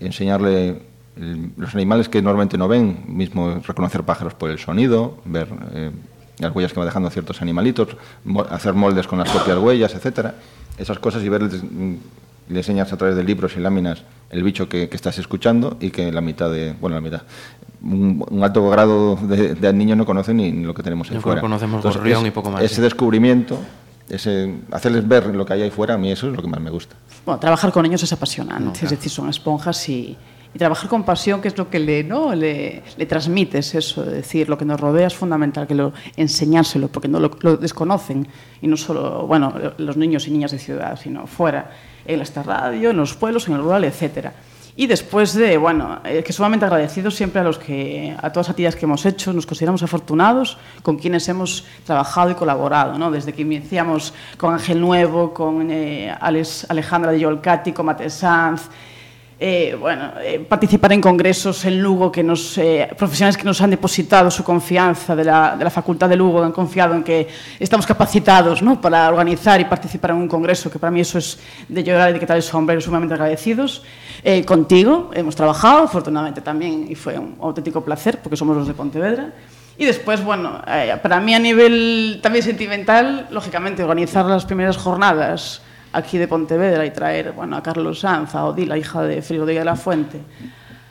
enseñarle 0.00 0.80
el- 1.16 1.50
los 1.56 1.74
animales 1.74 2.08
que 2.08 2.22
normalmente 2.22 2.56
no 2.56 2.68
ven, 2.68 3.04
mismo 3.06 3.60
reconocer 3.66 4.02
pájaros 4.04 4.32
por 4.34 4.50
el 4.50 4.58
sonido, 4.58 5.18
ver 5.26 5.48
eh, 5.74 5.90
las 6.38 6.54
huellas 6.54 6.72
que 6.72 6.80
va 6.80 6.86
dejando 6.86 7.10
ciertos 7.10 7.42
animalitos, 7.42 7.88
hacer 8.50 8.72
moldes 8.74 9.06
con 9.06 9.18
las 9.18 9.30
propias 9.30 9.58
huellas, 9.58 9.94
etcétera. 9.94 10.34
Esas 10.78 10.98
cosas 10.98 11.22
y 11.22 11.28
verles, 11.28 11.62
mm, 12.48 12.52
le 12.52 12.58
enseñas 12.60 12.92
a 12.92 12.96
través 12.96 13.16
de 13.16 13.24
libros 13.24 13.56
y 13.56 13.60
láminas 13.60 14.02
el 14.30 14.42
bicho 14.42 14.68
que, 14.68 14.88
que 14.88 14.96
estás 14.96 15.18
escuchando 15.18 15.76
y 15.80 15.90
que 15.90 16.10
la 16.12 16.20
mitad 16.20 16.50
de, 16.50 16.74
bueno, 16.80 16.96
la 16.96 17.00
mitad, 17.00 17.22
un, 17.82 18.24
un 18.30 18.42
alto 18.44 18.68
grado 18.70 19.16
de, 19.16 19.54
de 19.54 19.72
niños 19.72 19.96
no 19.96 20.06
conocen 20.06 20.36
ni 20.38 20.50
lo 20.52 20.74
que 20.74 20.82
tenemos 20.82 21.08
ahí 21.10 21.16
Yo 21.16 21.20
fuera. 21.20 21.40
conocemos 21.40 21.82
gorrión 21.82 22.26
y 22.26 22.30
poco 22.30 22.50
más, 22.50 22.62
Ese 22.62 22.76
sí. 22.76 22.80
descubrimiento, 22.82 23.58
ese, 24.08 24.54
hacerles 24.72 25.06
ver 25.06 25.26
lo 25.34 25.44
que 25.46 25.52
hay 25.52 25.62
ahí 25.62 25.70
fuera, 25.70 25.94
a 25.94 25.98
mí 25.98 26.10
eso 26.10 26.28
es 26.28 26.34
lo 26.36 26.42
que 26.42 26.48
más 26.48 26.60
me 26.60 26.70
gusta. 26.70 26.96
Bueno, 27.24 27.38
trabajar 27.40 27.70
con 27.72 27.82
niños 27.82 28.02
es 28.02 28.12
apasionante, 28.12 28.64
No, 28.64 28.72
es 28.72 28.78
claro. 28.80 28.96
decir, 28.96 29.10
son 29.10 29.28
esponjas 29.28 29.88
y, 29.88 30.16
y 30.54 30.58
trabajar 30.58 30.88
con 30.88 31.04
pasión, 31.04 31.40
que 31.40 31.48
es 31.48 31.58
lo 31.58 31.68
que 31.68 31.78
le, 31.78 32.02
¿no? 32.02 32.34
le, 32.34 32.82
le 32.96 33.06
transmites 33.06 33.74
eso, 33.74 34.04
de 34.04 34.16
decir, 34.16 34.48
lo 34.48 34.56
que 34.56 34.64
nos 34.64 34.80
rodea 34.80 35.06
es 35.08 35.14
fundamental, 35.14 35.66
que 35.66 35.74
lo, 35.74 35.92
enseñárselo, 36.16 36.88
porque 36.88 37.08
no 37.08 37.20
lo, 37.20 37.30
lo 37.40 37.56
desconocen, 37.56 38.26
y 38.62 38.66
no 38.68 38.76
solo, 38.76 39.26
bueno, 39.26 39.52
los 39.78 39.96
niños 39.96 40.26
y 40.28 40.30
niñas 40.30 40.52
de 40.52 40.58
ciudad, 40.58 40.98
sino 41.00 41.26
fuera, 41.26 41.70
en 42.06 42.20
esta 42.20 42.42
radio, 42.42 42.90
en 42.90 42.96
los 42.96 43.14
pueblos, 43.14 43.48
en 43.48 43.54
el 43.54 43.62
rural, 43.62 43.84
etcétera. 43.84 44.32
Y 44.78 44.86
después 44.86 45.32
de, 45.32 45.56
bueno, 45.56 46.00
eh, 46.04 46.22
que 46.22 46.34
sumamente 46.34 46.66
agradecidos 46.66 47.14
siempre 47.14 47.40
a 47.40 47.44
los 47.44 47.58
que, 47.58 48.14
a 48.14 48.30
todas 48.30 48.48
las 48.48 48.50
actividades 48.50 48.76
que 48.76 48.84
hemos 48.84 49.06
hecho, 49.06 49.32
nos 49.32 49.46
consideramos 49.46 49.82
afortunados 49.82 50.58
con 50.82 50.98
quienes 50.98 51.26
hemos 51.30 51.64
trabajado 51.86 52.30
y 52.30 52.34
colaborado, 52.34 52.98
¿no? 52.98 53.10
Desde 53.10 53.32
que 53.32 53.40
iniciamos 53.40 54.12
con 54.36 54.52
Ángel 54.52 54.78
Nuevo, 54.78 55.32
con 55.32 55.70
eh, 55.70 56.14
Alejandra 56.20 57.10
de 57.10 57.20
Yolcati, 57.20 57.72
con 57.72 57.86
Mate 57.86 58.10
Sanz, 58.10 58.68
eh, 59.38 59.76
bueno, 59.78 60.12
eh, 60.22 60.38
participar 60.48 60.94
en 60.94 61.00
congresos 61.02 61.62
en 61.66 61.82
Lugo, 61.82 62.10
que 62.10 62.22
nos, 62.22 62.56
eh, 62.56 62.88
profesionales 62.96 63.36
que 63.36 63.44
nos 63.44 63.60
han 63.60 63.68
depositado 63.68 64.30
su 64.30 64.42
confianza 64.42 65.14
de 65.14 65.24
la, 65.24 65.56
de 65.56 65.64
la 65.64 65.70
Facultad 65.70 66.08
de 66.08 66.16
Lugo, 66.16 66.42
han 66.42 66.52
confiado 66.52 66.94
en 66.94 67.04
que 67.04 67.28
estamos 67.60 67.86
capacitados 67.86 68.62
¿no? 68.62 68.80
para 68.80 69.06
organizar 69.08 69.60
y 69.60 69.66
participar 69.66 70.12
en 70.12 70.16
un 70.16 70.28
congreso, 70.28 70.70
que 70.70 70.78
para 70.78 70.90
mí 70.90 71.00
eso 71.00 71.18
es 71.18 71.38
de 71.68 71.84
llorar 71.84 72.10
y 72.10 72.12
de 72.14 72.20
quitar 72.20 72.36
el 72.38 72.42
sombrero, 72.42 72.80
sumamente 72.80 73.14
agradecidos. 73.14 73.82
Eh, 74.24 74.42
contigo 74.44 75.10
hemos 75.12 75.36
trabajado, 75.36 75.84
afortunadamente 75.84 76.40
también, 76.40 76.86
y 76.88 76.94
fue 76.94 77.18
un 77.18 77.36
auténtico 77.40 77.84
placer, 77.84 78.20
porque 78.22 78.38
somos 78.38 78.56
los 78.56 78.66
de 78.66 78.72
Pontevedra. 78.72 79.32
Y 79.76 79.84
después, 79.84 80.24
bueno, 80.24 80.62
eh, 80.66 80.96
para 81.02 81.20
mí 81.20 81.34
a 81.34 81.38
nivel 81.38 82.20
también 82.22 82.42
sentimental, 82.42 83.26
lógicamente, 83.30 83.82
organizar 83.82 84.24
las 84.24 84.46
primeras 84.46 84.78
jornadas 84.78 85.60
aquí 85.96 86.18
de 86.18 86.28
Pontevedra 86.28 86.84
y 86.84 86.90
traer 86.90 87.32
bueno, 87.32 87.56
a 87.56 87.62
Carlos 87.62 88.00
Sanz, 88.00 88.34
a 88.34 88.44
Odil, 88.44 88.68
la 88.68 88.78
hija 88.78 89.02
de 89.02 89.20
Rodríguez 89.20 89.60
de 89.60 89.64
la 89.64 89.76
Fuente, 89.76 90.20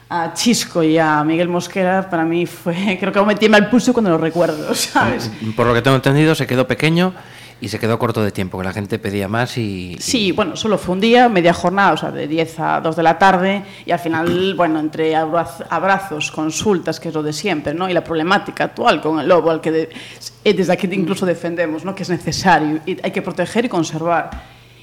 a 0.09 0.33
Chisco 0.33 0.83
y 0.83 0.97
a 0.97 1.23
Miguel 1.23 1.47
Mosquera, 1.47 2.09
para 2.09 2.23
mí 2.25 2.45
fue, 2.45 2.97
creo 2.99 3.11
que 3.11 3.19
aún 3.19 3.27
me 3.27 3.35
tiembla 3.35 3.57
el 3.59 3.67
pulso 3.67 3.93
cuando 3.93 4.09
lo 4.11 4.17
recuerdo, 4.17 4.73
¿sabes? 4.75 5.31
Por 5.55 5.67
lo 5.67 5.73
que 5.73 5.81
tengo 5.81 5.95
entendido, 5.95 6.35
se 6.35 6.45
quedó 6.47 6.67
pequeño 6.67 7.13
y 7.61 7.69
se 7.69 7.79
quedó 7.79 7.97
corto 7.97 8.21
de 8.21 8.31
tiempo, 8.31 8.57
que 8.57 8.65
la 8.65 8.73
gente 8.73 8.99
pedía 8.99 9.29
más 9.29 9.57
y... 9.57 9.95
Sí, 9.99 10.33
bueno, 10.33 10.57
solo 10.57 10.77
fue 10.77 10.93
un 10.93 10.99
día, 10.99 11.29
media 11.29 11.53
jornada, 11.53 11.93
o 11.93 11.97
sea, 11.97 12.11
de 12.11 12.27
10 12.27 12.59
a 12.59 12.81
2 12.81 12.95
de 12.97 13.01
la 13.03 13.17
tarde, 13.17 13.63
y 13.85 13.91
al 13.91 13.99
final, 13.99 14.53
bueno, 14.57 14.77
entre 14.79 15.13
abraz- 15.15 15.65
abrazos, 15.69 16.31
consultas, 16.31 16.99
que 16.99 17.07
es 17.07 17.13
lo 17.15 17.23
de 17.23 17.31
siempre, 17.31 17.73
¿no? 17.73 17.89
Y 17.89 17.93
la 17.93 18.03
problemática 18.03 18.65
actual 18.65 19.01
con 19.01 19.19
el 19.21 19.27
lobo, 19.29 19.49
al 19.51 19.61
que 19.61 19.71
de- 19.71 19.89
desde 20.43 20.73
aquí 20.73 20.87
incluso 20.91 21.25
defendemos, 21.25 21.85
¿no? 21.85 21.95
Que 21.95 22.03
es 22.03 22.09
necesario 22.09 22.81
y 22.85 22.97
hay 23.01 23.11
que 23.11 23.21
proteger 23.21 23.65
y 23.65 23.69
conservar. 23.69 24.29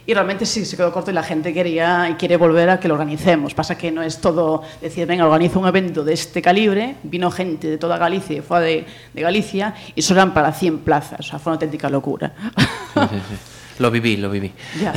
Y 0.06 0.14
realmente 0.14 0.46
sí, 0.46 0.64
se 0.64 0.76
quedó 0.76 0.92
corto 0.92 1.10
y 1.10 1.14
la 1.14 1.22
gente 1.22 1.54
quería 1.54 2.08
y 2.10 2.14
quiere 2.14 2.36
volver 2.36 2.70
a 2.70 2.80
que 2.80 2.88
lo 2.88 2.94
organicemos. 2.94 3.54
Pasa 3.54 3.78
que 3.78 3.92
no 3.92 4.02
es 4.02 4.18
todo 4.18 4.62
decir, 4.80 5.06
venga, 5.06 5.24
organizo 5.24 5.60
un 5.60 5.68
evento 5.68 6.02
de 6.04 6.14
este 6.14 6.42
calibre. 6.42 6.96
Vino 7.04 7.30
gente 7.30 7.68
de 7.68 7.78
toda 7.78 7.98
Galicia 7.98 8.38
y 8.38 8.40
fue 8.40 8.60
de, 8.60 8.86
de 9.14 9.22
Galicia 9.22 9.74
y 9.94 10.02
solo 10.02 10.20
eran 10.20 10.34
para 10.34 10.52
100 10.52 10.78
plazas. 10.78 11.20
O 11.20 11.22
sea, 11.22 11.38
fue 11.38 11.50
una 11.50 11.54
auténtica 11.54 11.88
locura. 11.88 12.32
Sí, 12.56 13.00
sí, 13.10 13.16
sí. 13.30 13.36
Lo 13.78 13.90
viví, 13.90 14.16
lo 14.16 14.30
viví. 14.30 14.52
ya, 14.80 14.92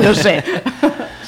lo 0.00 0.14
sé. 0.14 0.42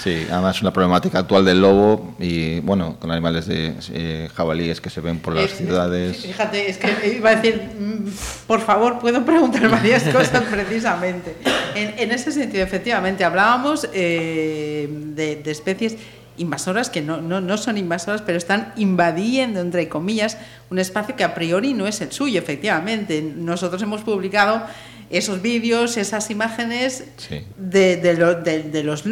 Sí, 0.03 0.27
además 0.31 0.57
es 0.57 0.63
una 0.63 0.73
problemática 0.73 1.19
actual 1.19 1.45
del 1.45 1.61
lobo 1.61 2.15
y, 2.19 2.61
bueno, 2.61 2.97
con 2.99 3.11
animales 3.11 3.47
de 3.47 3.75
eh, 3.93 4.29
jabalíes 4.35 4.81
que 4.81 4.89
se 4.89 5.01
ven 5.01 5.19
por 5.19 5.35
las 5.35 5.51
Es- 5.53 5.59
ciudades. 5.59 6.19
Fíjate, 6.25 6.71
es 6.71 6.79
que 6.79 7.17
iba 7.19 7.31
a 7.31 7.37
decir, 7.37 7.61
mm, 7.79 8.09
por 8.47 8.61
favor, 8.63 8.99
puedo 8.99 9.25
preguntar 9.25 9.69
varias 9.69 10.03
cosas 10.13 10.43
precisamente. 10.51 11.37
En, 11.75 11.99
en 11.99 12.11
ese 12.13 12.33
sentido, 12.33 12.65
efectivamente, 12.65 13.25
hablábamos 13.25 13.89
eh, 13.93 14.89
de, 14.91 15.37
de 15.37 15.51
especies 15.51 15.97
invasoras 16.39 16.89
que 16.89 17.03
no, 17.03 17.21
no, 17.21 17.43
no 17.43 17.59
son 17.59 17.77
invasoras, 17.77 18.23
pero 18.23 18.39
están 18.39 18.73
invadiendo, 18.77 19.61
entre 19.61 19.91
comillas, 19.91 20.39
un 20.71 20.79
espacio 20.79 21.15
que 21.15 21.25
a 21.25 21.35
priori 21.35 21.75
no 21.75 21.87
es 21.87 22.01
el 22.01 22.11
suyo, 22.13 22.39
efectivamente. 22.39 23.21
Nosotros 23.21 23.83
hemos 23.83 24.01
publicado 24.01 24.63
esos 25.11 25.43
vídeos, 25.43 25.97
esas 25.97 26.31
imágenes 26.31 27.05
Sí. 27.17 27.45
de, 27.59 27.97
de 27.97 28.15
lo- 28.15 28.37
de- 28.41 28.63
de 28.63 28.85
los 28.85 29.03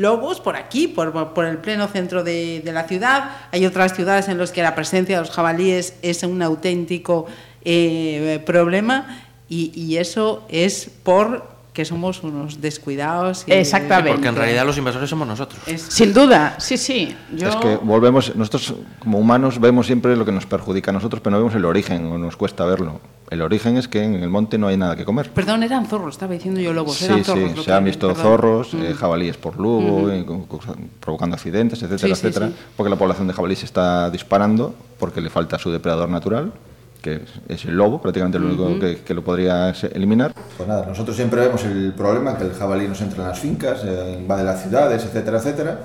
lobos 0.00 0.40
por 0.40 0.56
aquí, 0.56 0.88
por, 0.88 1.32
el 1.46 1.58
pleno 1.58 1.88
centro 1.88 2.24
de, 2.24 2.62
la 2.64 2.88
ciudad. 2.88 3.30
Hay 3.52 3.66
otras 3.66 3.94
ciudades 3.94 4.28
en 4.28 4.38
las 4.38 4.52
que 4.52 4.62
la 4.62 4.74
presencia 4.74 5.16
de 5.16 5.22
los 5.22 5.30
jabalíes 5.30 5.94
es 6.02 6.22
un 6.22 6.42
auténtico 6.42 7.26
eh, 7.64 8.42
problema 8.46 9.24
y 9.48 9.96
eso 9.96 10.46
es 10.48 10.88
por 11.02 11.59
que 11.80 11.84
somos 11.86 12.22
unos 12.22 12.60
descuidados. 12.60 13.44
y- 13.46 13.52
Exactamente. 13.52 14.12
Porque 14.12 14.28
en 14.28 14.36
realidad 14.36 14.66
los 14.66 14.76
invasores 14.76 15.08
somos 15.08 15.26
nosotros. 15.26 15.60
Es- 15.66 15.80
Sin 15.82 16.12
duda, 16.12 16.56
sí, 16.58 16.76
sí. 16.76 17.16
Yo... 17.34 17.48
Es 17.48 17.56
que 17.56 17.76
volvemos, 17.76 18.36
nosotros 18.36 18.74
como 18.98 19.18
humanos 19.18 19.58
vemos 19.60 19.86
siempre 19.86 20.14
lo 20.16 20.24
que 20.26 20.32
nos 20.32 20.44
perjudica 20.46 20.90
a 20.90 20.94
nosotros, 20.94 21.20
pero 21.22 21.32
no 21.32 21.38
vemos 21.38 21.54
el 21.54 21.64
origen 21.64 22.06
o 22.06 22.18
nos 22.18 22.36
cuesta 22.36 22.64
verlo. 22.66 23.00
El 23.30 23.42
origen 23.42 23.76
es 23.76 23.86
que 23.86 24.02
en 24.02 24.14
el 24.16 24.28
monte 24.28 24.58
no 24.58 24.66
hay 24.66 24.76
nada 24.76 24.96
que 24.96 25.04
comer. 25.04 25.30
Perdón, 25.30 25.62
eran 25.62 25.86
zorros, 25.86 26.14
estaba 26.16 26.34
diciendo 26.34 26.60
yo 26.60 26.72
lobos. 26.72 26.96
Sí, 26.96 27.04
eran 27.04 27.18
sí, 27.18 27.24
zorros, 27.24 27.56
lo 27.56 27.62
se 27.62 27.72
han 27.72 27.84
visto 27.84 28.08
perdón. 28.08 28.22
zorros, 28.24 28.74
eh, 28.74 28.92
jabalíes 28.98 29.36
por 29.36 29.56
Lugo, 29.58 30.10
co- 30.48 30.60
provocando 30.98 31.36
accidentes, 31.36 31.80
etcétera, 31.82 32.14
Sí, 32.14 32.26
etcétera, 32.26 32.48
sí. 32.48 32.54
porque 32.76 32.90
la 32.90 32.96
población 32.96 33.28
de 33.28 33.32
jabalí 33.34 33.54
se 33.56 33.66
está 33.66 34.10
disparando 34.10 34.74
porque 34.98 35.20
le 35.20 35.30
falta 35.30 35.58
su 35.58 35.70
depredador 35.70 36.08
natural, 36.08 36.52
que 37.00 37.22
es- 37.48 37.64
el 37.64 37.76
lobo, 37.76 38.00
prácticamente 38.00 38.38
lo 38.38 38.46
único 38.46 38.78
que, 38.78 38.98
que 39.02 39.14
lo 39.14 39.22
podría 39.24 39.70
eliminar. 39.92 40.34
Pues 40.56 40.68
nada, 40.68 40.86
nosotros 40.86 41.16
siempre 41.16 41.40
vemos 41.40 41.64
el 41.64 41.92
problema 41.94 42.36
que 42.36 42.44
el 42.44 42.52
jabalí 42.52 42.86
nos 42.88 43.00
entra 43.00 43.22
en 43.24 43.28
las 43.30 43.38
fincas, 43.38 43.82
eh, 43.84 44.16
invade 44.20 44.44
las 44.44 44.62
ciudades, 44.62 45.04
etcétera, 45.04 45.38
etcétera, 45.38 45.78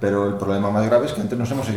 pero 0.00 0.26
el 0.28 0.34
problema 0.34 0.70
más 0.70 0.84
grave 0.86 1.06
es 1.06 1.12
que 1.12 1.20
antes 1.20 1.38
nos 1.38 1.50
hemos, 1.50 1.68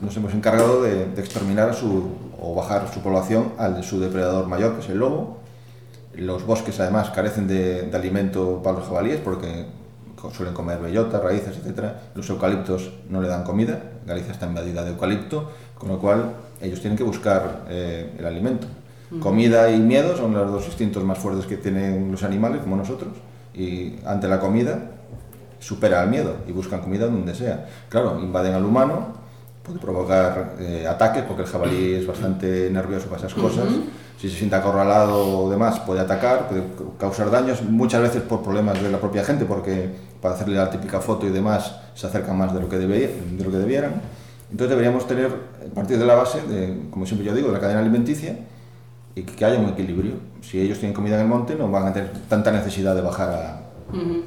nos 0.00 0.16
hemos 0.16 0.34
encargado 0.34 0.82
de, 0.82 1.06
de 1.06 1.20
exterminar 1.20 1.70
a 1.70 1.72
su, 1.72 2.10
o 2.40 2.54
bajar 2.54 2.88
su 2.92 3.00
población 3.00 3.52
al 3.58 3.74
de 3.76 3.82
su 3.82 3.98
depredador 4.00 4.46
mayor, 4.46 4.74
que 4.74 4.80
es 4.80 4.88
el 4.90 4.98
lobo, 4.98 5.38
los 6.14 6.44
bosques 6.44 6.78
además 6.80 7.10
carecen 7.10 7.46
de, 7.46 7.82
de 7.82 7.96
alimento 7.96 8.60
para 8.62 8.78
los 8.78 8.86
jabalíes 8.88 9.20
porque 9.20 9.66
suelen 10.34 10.52
comer 10.52 10.78
bellotas, 10.80 11.22
raíces, 11.22 11.56
etc. 11.64 11.84
Los 12.14 12.28
eucaliptos 12.28 12.90
no 13.08 13.22
le 13.22 13.28
dan 13.28 13.42
comida, 13.44 13.80
Galicia 14.06 14.32
está 14.32 14.46
invadida 14.46 14.82
de 14.84 14.90
eucalipto, 14.90 15.50
con 15.78 15.88
lo 15.88 15.98
cual 15.98 16.32
ellos 16.60 16.80
tienen 16.80 16.96
que 16.96 17.04
buscar 17.04 17.64
eh, 17.68 18.12
el 18.18 18.26
alimento. 18.26 18.66
Comida 19.20 19.68
y 19.70 19.80
miedo 19.80 20.16
son 20.16 20.32
los 20.34 20.52
dos 20.52 20.66
instintos 20.66 21.02
más 21.02 21.18
fuertes 21.18 21.44
que 21.46 21.56
tienen 21.56 22.12
los 22.12 22.22
animales, 22.22 22.60
como 22.62 22.76
nosotros, 22.76 23.10
y 23.52 23.96
ante 24.06 24.28
la 24.28 24.38
comida 24.38 24.78
supera 25.58 26.02
el 26.04 26.10
miedo 26.10 26.36
y 26.46 26.52
buscan 26.52 26.80
comida 26.80 27.06
donde 27.06 27.34
sea. 27.34 27.66
Claro, 27.88 28.20
invaden 28.20 28.54
al 28.54 28.64
humano, 28.64 29.08
puede 29.64 29.78
provocar 29.80 30.54
eh, 30.60 30.86
ataques 30.88 31.24
porque 31.24 31.42
el 31.42 31.48
jabalí 31.48 31.94
es 31.94 32.06
bastante 32.06 32.70
nervioso 32.70 33.06
para 33.06 33.18
esas 33.18 33.34
cosas. 33.34 33.64
Si 34.18 34.28
se 34.30 34.36
siente 34.36 34.54
acorralado 34.54 35.40
o 35.44 35.50
demás, 35.50 35.80
puede 35.80 36.00
atacar, 36.00 36.46
puede 36.48 36.60
ca- 36.62 36.84
causar 36.98 37.30
daños, 37.30 37.62
muchas 37.62 38.02
veces 38.02 38.22
por 38.22 38.42
problemas 38.42 38.80
de 38.82 38.90
la 38.92 38.98
propia 39.00 39.24
gente, 39.24 39.44
porque 39.44 39.88
para 40.22 40.34
hacerle 40.34 40.56
la 40.56 40.70
típica 40.70 41.00
foto 41.00 41.26
y 41.26 41.30
demás 41.30 41.74
se 41.94 42.06
acercan 42.06 42.36
más 42.38 42.52
de 42.54 42.60
lo 42.60 42.68
que, 42.68 42.76
debe- 42.78 43.10
de 43.36 43.44
lo 43.44 43.50
que 43.50 43.56
debieran. 43.56 43.94
Entonces 44.50 44.70
deberíamos 44.70 45.06
tener, 45.06 45.26
eh, 45.26 45.68
partir 45.74 45.98
de 45.98 46.04
la 46.06 46.14
base, 46.14 46.40
de, 46.42 46.80
como 46.90 47.06
siempre 47.06 47.26
yo 47.26 47.34
digo, 47.34 47.48
de 47.48 47.54
la 47.54 47.60
cadena 47.60 47.80
alimenticia 47.80 48.36
y 49.14 49.22
que, 49.22 49.34
que 49.34 49.44
haya 49.44 49.58
un 49.58 49.68
equilibrio. 49.68 50.12
Si 50.42 50.60
ellos 50.60 50.78
tienen 50.78 50.94
comida 50.94 51.14
en 51.16 51.22
el 51.22 51.28
monte, 51.28 51.54
no 51.54 51.70
van 51.70 51.86
a 51.88 51.92
tener 51.92 52.10
tanta 52.28 52.50
necesidad 52.50 52.94
de 52.94 53.00
bajar 53.02 53.28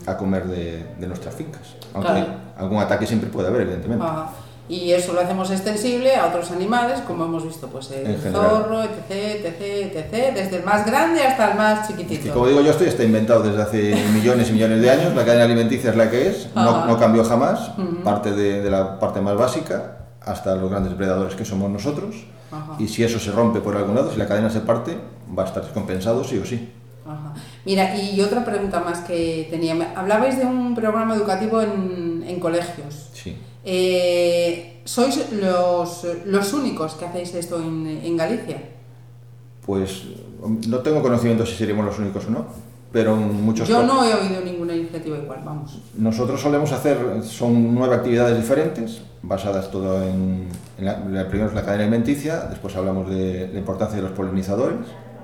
a, 0.05 0.11
a 0.11 0.17
comer 0.17 0.45
de, 0.47 0.83
de 0.99 1.07
nuestras 1.07 1.35
fincas. 1.35 1.75
Aunque 1.93 2.11
Claro. 2.11 2.27
algún 2.57 2.79
ataque 2.81 3.05
siempre 3.07 3.29
puede 3.29 3.47
haber, 3.49 3.61
evidentemente. 3.61 4.05
Ah, 4.07 4.29
y 4.69 4.91
eso 4.91 5.11
lo 5.11 5.19
hacemos 5.19 5.51
extensible 5.51 6.15
a 6.15 6.27
otros 6.27 6.49
animales, 6.51 7.01
como 7.01 7.25
hemos 7.25 7.43
visto, 7.43 7.67
pues 7.67 7.91
el 7.91 8.17
zorro, 8.31 8.81
etc, 8.81 9.11
etc, 9.43 9.61
etc, 9.93 10.33
desde 10.33 10.57
el 10.57 10.63
más 10.63 10.85
grande 10.85 11.21
hasta 11.21 11.51
el 11.51 11.57
más 11.57 11.87
Que 11.89 11.97
chiquitito. 11.97 12.33
como 12.33 12.47
digo 12.47 12.61
yo, 12.61 12.71
esto 12.71 12.85
ya 12.85 12.89
está 12.91 13.03
inventado 13.03 13.43
desde 13.43 13.61
hace 13.61 13.95
millones 14.13 14.49
y 14.49 14.53
millones 14.53 14.81
de 14.81 14.89
años. 14.89 15.13
La 15.15 15.25
cadena 15.25 15.43
alimenticia 15.43 15.89
es 15.89 15.97
la 15.97 16.09
que 16.09 16.29
es, 16.29 16.47
no, 16.55 16.61
Ajá. 16.69 16.85
no 16.85 16.97
cambió 16.97 17.25
jamás. 17.25 17.71
Parte 18.05 18.31
de, 18.31 18.61
de 18.61 18.69
la 18.71 18.99
parte 18.99 19.19
más 19.19 19.35
básica 19.35 19.97
hasta 20.25 20.55
los 20.55 20.69
grandes 20.69 20.91
depredadores 20.91 21.35
que 21.35 21.45
somos 21.45 21.69
nosotros. 21.69 22.15
Ajá. 22.51 22.75
Y 22.79 22.87
si 22.87 23.03
eso 23.03 23.19
se 23.19 23.31
rompe 23.31 23.59
por 23.59 23.75
algún 23.75 23.95
lado, 23.95 24.11
si 24.11 24.17
la 24.17 24.27
cadena 24.27 24.49
se 24.49 24.61
parte, 24.61 24.97
va 25.37 25.43
a 25.43 25.45
estar 25.47 25.63
descompensado 25.63 26.23
sí 26.23 26.37
o 26.37 26.45
sí. 26.45 26.69
Ajá. 27.05 27.33
Mira, 27.65 27.95
y 27.95 28.21
otra 28.21 28.45
pregunta 28.45 28.79
más 28.79 28.99
que 28.99 29.47
tenía. 29.49 29.93
Hablabais 29.95 30.37
de 30.37 30.45
un 30.45 30.75
programa 30.75 31.15
educativo 31.15 31.61
en, 31.61 32.23
en 32.27 32.39
colegios. 32.39 33.09
Sí. 33.13 33.37
Eh, 33.65 34.81
¿Sois 34.85 35.31
los, 35.31 36.05
los 36.25 36.53
únicos 36.53 36.93
que 36.95 37.05
hacéis 37.05 37.33
esto 37.35 37.61
en, 37.61 37.87
en 37.87 38.17
Galicia? 38.17 38.61
Pues 39.65 40.03
no 40.67 40.79
tengo 40.79 41.01
conocimiento 41.01 41.45
si 41.45 41.55
seríamos 41.55 41.85
los 41.85 41.97
únicos 41.99 42.25
o 42.27 42.31
no, 42.31 42.45
pero 42.91 43.15
muchos 43.15 43.67
Yo 43.67 43.83
no 43.83 44.03
he 44.03 44.13
oído 44.13 44.41
ninguna 44.41 44.75
iniciativa 44.75 45.17
igual, 45.17 45.41
vamos. 45.45 45.79
Nosotros 45.97 46.41
solemos 46.41 46.71
hacer, 46.73 47.23
son 47.23 47.73
nueve 47.73 47.95
actividades 47.95 48.37
diferentes, 48.37 49.01
basadas 49.23 49.71
todo 49.71 50.03
en, 50.03 50.49
en 50.77 50.85
la, 50.85 51.27
primero 51.27 51.47
es 51.49 51.55
la 51.55 51.63
cadena 51.63 51.83
alimenticia, 51.83 52.41
después 52.41 52.75
hablamos 52.75 53.09
de 53.09 53.49
la 53.51 53.59
importancia 53.59 53.95
de 53.95 54.03
los 54.03 54.11
polinizadores, 54.11 54.79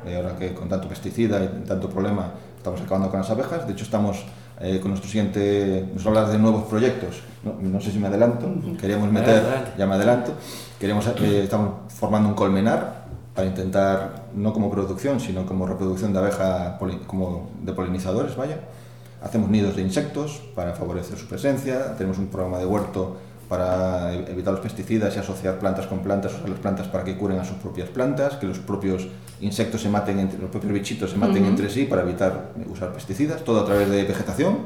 eh, 0.05 0.15
ahora 0.15 0.37
que 0.37 0.53
con 0.53 0.69
tanto 0.69 0.87
pesticida 0.87 1.43
y 1.43 1.67
tanto 1.67 1.89
problema 1.89 2.31
estamos 2.57 2.81
acabando 2.81 3.09
con 3.09 3.19
las 3.19 3.29
abejas, 3.29 3.67
de 3.67 3.73
hecho 3.73 3.83
estamos 3.83 4.25
eh, 4.61 4.79
con 4.79 4.91
nuestro 4.91 5.09
siguiente, 5.09 5.85
nos 5.93 6.05
hablas 6.05 6.31
de 6.31 6.39
nuevos 6.39 6.63
proyectos, 6.63 7.21
no, 7.43 7.55
no 7.61 7.81
sé 7.81 7.91
si 7.91 7.99
me 7.99 8.07
adelanto, 8.07 8.47
queríamos 8.79 9.11
meter, 9.11 9.43
ya 9.77 9.85
me 9.85 9.95
adelanto, 9.95 10.31
queremos, 10.79 11.05
eh, 11.07 11.43
estamos 11.43 11.71
formando 11.89 12.29
un 12.29 12.35
colmenar 12.35 13.05
para 13.35 13.47
intentar, 13.47 14.27
no 14.33 14.53
como 14.53 14.71
producción, 14.71 15.19
sino 15.19 15.45
como 15.45 15.67
reproducción 15.67 16.13
de 16.13 16.19
abeja, 16.19 16.77
como 17.05 17.49
de 17.63 17.73
polinizadores, 17.73 18.35
vaya. 18.35 18.59
Hacemos 19.21 19.49
nidos 19.49 19.75
de 19.75 19.81
insectos 19.81 20.41
para 20.55 20.73
favorecer 20.73 21.17
su 21.17 21.27
presencia, 21.27 21.95
tenemos 21.97 22.17
un 22.17 22.27
programa 22.27 22.57
de 22.57 22.65
huerto 22.65 23.17
para 23.49 24.13
evitar 24.13 24.53
los 24.53 24.61
pesticidas 24.61 25.15
y 25.15 25.19
asociar 25.19 25.57
plantas 25.57 25.87
con 25.87 25.99
plantas, 25.99 26.33
usar 26.35 26.47
las 26.47 26.59
plantas 26.59 26.87
para 26.87 27.03
que 27.03 27.17
curen 27.17 27.39
a 27.39 27.43
sus 27.43 27.57
propias 27.57 27.89
plantas, 27.89 28.35
que 28.35 28.45
los 28.45 28.59
propios 28.59 29.07
insectos 29.41 29.81
se 29.81 29.89
maten, 29.89 30.19
entre, 30.19 30.39
los 30.39 30.51
propios 30.51 30.71
bichitos 30.71 31.09
se 31.09 31.17
maten 31.17 31.43
entre 31.45 31.67
sí 31.69 31.85
para 31.85 32.03
evitar 32.03 32.51
usar 32.71 32.93
pesticidas, 32.93 33.43
todo 33.43 33.61
a 33.61 33.65
través 33.65 33.89
de 33.89 34.03
vegetación. 34.03 34.59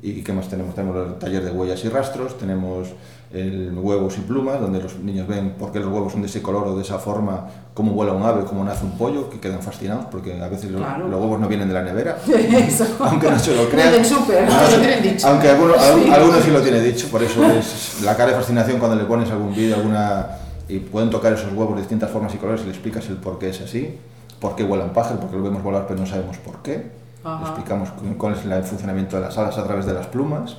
¿Y 0.00 0.22
qué 0.22 0.32
más 0.32 0.48
tenemos? 0.48 0.74
Tenemos 0.74 1.06
el 1.06 1.14
taller 1.16 1.44
de 1.44 1.50
huellas 1.50 1.84
y 1.84 1.88
rastros, 1.90 2.38
tenemos 2.38 2.88
el 3.32 3.72
huevos 3.78 4.18
y 4.18 4.20
plumas, 4.20 4.60
donde 4.60 4.82
los 4.82 4.98
niños 4.98 5.26
ven 5.26 5.54
por 5.58 5.72
qué 5.72 5.80
los 5.80 5.88
huevos 5.92 6.12
son 6.12 6.20
de 6.20 6.26
ese 6.28 6.42
color 6.42 6.66
o 6.68 6.76
de 6.76 6.82
esa 6.82 6.98
forma, 6.98 7.46
cómo 7.72 7.92
vuela 7.92 8.12
un 8.12 8.22
ave, 8.22 8.44
cómo 8.44 8.62
nace 8.62 8.84
un 8.84 8.98
pollo, 8.98 9.30
que 9.30 9.40
quedan 9.40 9.62
fascinados, 9.62 10.04
porque 10.10 10.38
a 10.42 10.48
veces 10.48 10.70
los, 10.70 10.82
Claro. 10.82 11.08
los 11.08 11.18
huevos 11.20 11.40
no 11.40 11.48
vienen 11.48 11.66
de 11.68 11.74
la 11.74 11.82
nevera, 11.82 12.18
aunque 13.00 13.30
no 13.30 13.38
se 13.38 13.54
lo 13.54 13.62
No 13.64 13.68
crean. 13.70 13.92
del 13.92 14.04
súper, 14.04 14.46
Ah, 14.50 14.68
lo 14.70 14.78
tienen 14.80 15.02
dicho. 15.02 15.26
Aunque 15.28 15.48
algunos, 15.48 15.76
Sí. 15.80 16.10
algunos 16.10 16.44
sí 16.44 16.50
lo 16.50 16.60
tiene 16.60 16.80
dicho, 16.80 17.08
por 17.08 17.22
eso 17.22 17.42
es 17.52 18.02
la 18.02 18.14
cara 18.16 18.30
de 18.32 18.36
fascinación 18.36 18.78
cuando 18.78 18.96
le 18.96 19.04
pones 19.04 19.30
algún 19.30 19.54
vídeo, 19.54 19.76
alguna 19.76 20.26
y 20.68 20.78
pueden 20.78 21.10
tocar 21.10 21.32
esos 21.32 21.52
huevos 21.52 21.74
de 21.74 21.80
distintas 21.82 22.10
formas 22.10 22.34
y 22.34 22.38
colores 22.38 22.60
y 22.62 22.64
le 22.64 22.70
explicas 22.70 23.06
el 23.08 23.16
por 23.16 23.38
qué 23.38 23.48
es 23.50 23.60
así, 23.62 23.98
por 24.40 24.54
qué 24.56 24.62
vuela 24.64 24.84
un 24.84 24.90
pájaro, 24.92 25.20
porque 25.20 25.36
lo 25.36 25.42
vemos 25.42 25.62
volar 25.62 25.86
pero 25.88 26.00
no 26.00 26.06
sabemos 26.06 26.36
por 26.38 26.58
qué. 26.62 26.90
Ajá. 27.24 27.38
Le 27.40 27.46
explicamos 27.48 27.90
cu- 27.90 28.16
cuál 28.18 28.34
es 28.34 28.44
el 28.44 28.62
funcionamiento 28.64 29.16
de 29.16 29.22
las 29.22 29.38
alas 29.38 29.56
a 29.56 29.64
través 29.64 29.86
de 29.86 29.92
las 29.94 30.06
plumas 30.08 30.56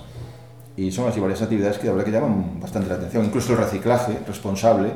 y 0.75 0.91
son 0.91 1.07
así 1.07 1.19
varias 1.19 1.41
actividades 1.41 1.77
que 1.77 1.87
la 1.87 1.93
verdad 1.93 2.05
que 2.05 2.11
llaman 2.11 2.59
bastante 2.59 2.89
la 2.89 2.95
atención, 2.95 3.25
incluso 3.25 3.53
el 3.53 3.59
reciclaje 3.59 4.19
responsable. 4.27 4.91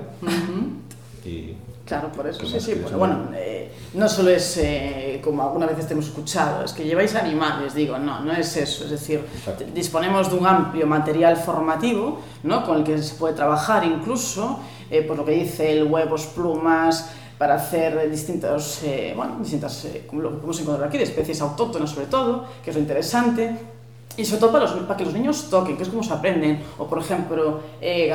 y 1.25 1.55
Claro, 1.85 2.11
por 2.11 2.27
eso, 2.27 2.39
¿Qué 2.39 2.47
sí, 2.47 2.59
sí. 2.59 2.75
Pues, 2.81 2.93
bueno, 2.95 3.29
eh, 3.33 3.71
no 3.93 4.09
solo 4.09 4.29
es 4.29 4.57
eh, 4.57 5.21
como 5.23 5.41
algunas 5.43 5.69
veces 5.69 5.87
te 5.87 5.93
hemos 5.93 6.07
escuchado, 6.07 6.65
es 6.65 6.73
que 6.73 6.83
lleváis 6.83 7.15
animales, 7.15 7.73
digo, 7.73 7.97
no, 7.97 8.19
no 8.19 8.33
es 8.33 8.57
eso. 8.57 8.83
Es 8.83 8.91
decir, 8.91 9.21
Exacto. 9.33 9.63
disponemos 9.73 10.29
de 10.29 10.37
un 10.37 10.45
amplio 10.45 10.85
material 10.85 11.37
formativo, 11.37 12.19
¿no? 12.43 12.65
Con 12.65 12.79
el 12.79 12.83
que 12.83 13.01
se 13.01 13.15
puede 13.15 13.35
trabajar 13.35 13.85
incluso, 13.85 14.59
eh, 14.91 15.01
por 15.01 15.15
lo 15.15 15.23
que 15.23 15.31
dice 15.31 15.71
el 15.71 15.85
huevos, 15.85 16.25
plumas, 16.25 17.09
para 17.37 17.55
hacer 17.55 18.09
distintos, 18.09 18.81
eh, 18.83 19.13
bueno, 19.15 19.37
distintas, 19.39 19.85
eh, 19.85 20.05
como 20.07 20.23
lo 20.23 20.29
que 20.29 20.35
podemos 20.37 20.59
encontrar 20.59 20.87
aquí, 20.87 20.97
de 20.97 21.03
especies 21.03 21.39
autóctonas 21.41 21.89
sobre 21.89 22.07
todo, 22.07 22.45
que 22.63 22.71
es 22.71 22.75
lo 22.75 22.81
interesante. 22.81 23.55
Y 24.17 24.25
sobre 24.25 24.39
todo 24.41 24.51
para, 24.51 24.65
los- 24.65 24.73
para 24.83 24.97
que 24.97 25.05
los 25.05 25.13
niños 25.13 25.47
toquen, 25.49 25.77
que 25.77 25.83
es 25.83 25.89
como 25.89 26.03
se 26.03 26.11
aprenden. 26.11 26.59
O, 26.77 26.87
por 26.87 26.99
ejemplo, 26.99 27.59
eh, 27.79 28.11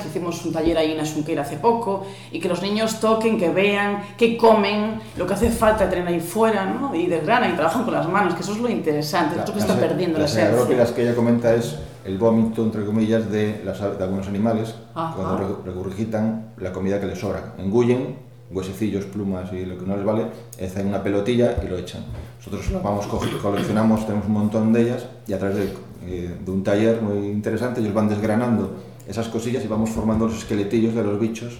que 0.00 0.08
hicimos 0.08 0.44
un 0.46 0.52
taller 0.52 0.78
ahí 0.78 0.92
en 0.92 0.98
la 0.98 1.04
Xunqueira 1.04 1.42
hace 1.42 1.56
poco, 1.56 2.06
y 2.30 2.38
que 2.40 2.48
los 2.48 2.62
niños 2.62 3.00
toquen, 3.00 3.38
que 3.38 3.50
vean, 3.50 4.02
que 4.16 4.36
comen, 4.36 5.00
lo 5.16 5.26
que 5.26 5.34
hace 5.34 5.50
falta 5.50 5.88
tener 5.90 6.06
ahí 6.06 6.20
fuera, 6.20 6.64
¿no? 6.64 6.94
Y 6.94 7.06
desgranan 7.06 7.50
y 7.52 7.54
trabajan 7.54 7.84
con 7.84 7.92
las 7.94 8.08
manos, 8.08 8.34
que 8.34 8.40
eso 8.42 8.52
es 8.52 8.58
lo 8.58 8.68
interesante, 8.70 9.34
La- 9.36 9.42
esto 9.42 9.52
que 9.52 9.60
las- 9.60 9.68
está 9.68 9.80
perdiendo 9.80 10.18
la 10.18 10.22
las 10.22 10.32
esencia. 10.32 10.52
agrófilas 10.54 10.92
que 10.92 11.02
ella 11.02 11.14
comenta 11.14 11.52
es 11.54 11.76
el 12.04 12.16
vómito, 12.16 12.62
entre 12.62 12.84
comillas, 12.86 13.30
de, 13.30 13.60
las, 13.64 13.80
de 13.80 14.02
algunos 14.04 14.26
animales 14.28 14.74
Ajá. 14.94 15.14
cuando 15.16 15.36
re- 15.36 15.54
regurgitan 15.72 16.52
la 16.58 16.72
comida 16.72 17.00
que 17.00 17.06
les 17.06 17.18
sobra. 17.18 17.54
Engullen 17.58 18.16
huesecillos, 18.50 19.04
plumas 19.06 19.52
y 19.52 19.64
lo 19.64 19.78
que 19.78 19.86
no 19.86 19.96
les 19.96 20.04
vale, 20.04 20.26
hacen 20.62 20.88
una 20.88 21.02
pelotilla 21.02 21.56
y 21.64 21.68
lo 21.68 21.78
echan. 21.78 22.04
Nosotros 22.38 22.82
vamos, 22.82 23.06
co- 23.06 23.20
coleccionamos, 23.42 24.04
tenemos 24.06 24.26
un 24.26 24.32
montón 24.32 24.72
de 24.72 24.82
ellas 24.82 25.06
y 25.26 25.32
a 25.32 25.38
través 25.38 25.56
de, 25.56 25.72
eh, 26.06 26.36
de 26.44 26.50
un 26.50 26.62
taller 26.64 27.00
muy 27.00 27.28
interesante 27.28 27.80
ellos 27.80 27.94
van 27.94 28.08
desgranando 28.08 28.72
esas 29.06 29.28
cosillas 29.28 29.64
y 29.64 29.68
vamos 29.68 29.90
formando 29.90 30.26
los 30.26 30.36
esqueletillos 30.38 30.94
de 30.94 31.02
los 31.04 31.18
bichos 31.20 31.58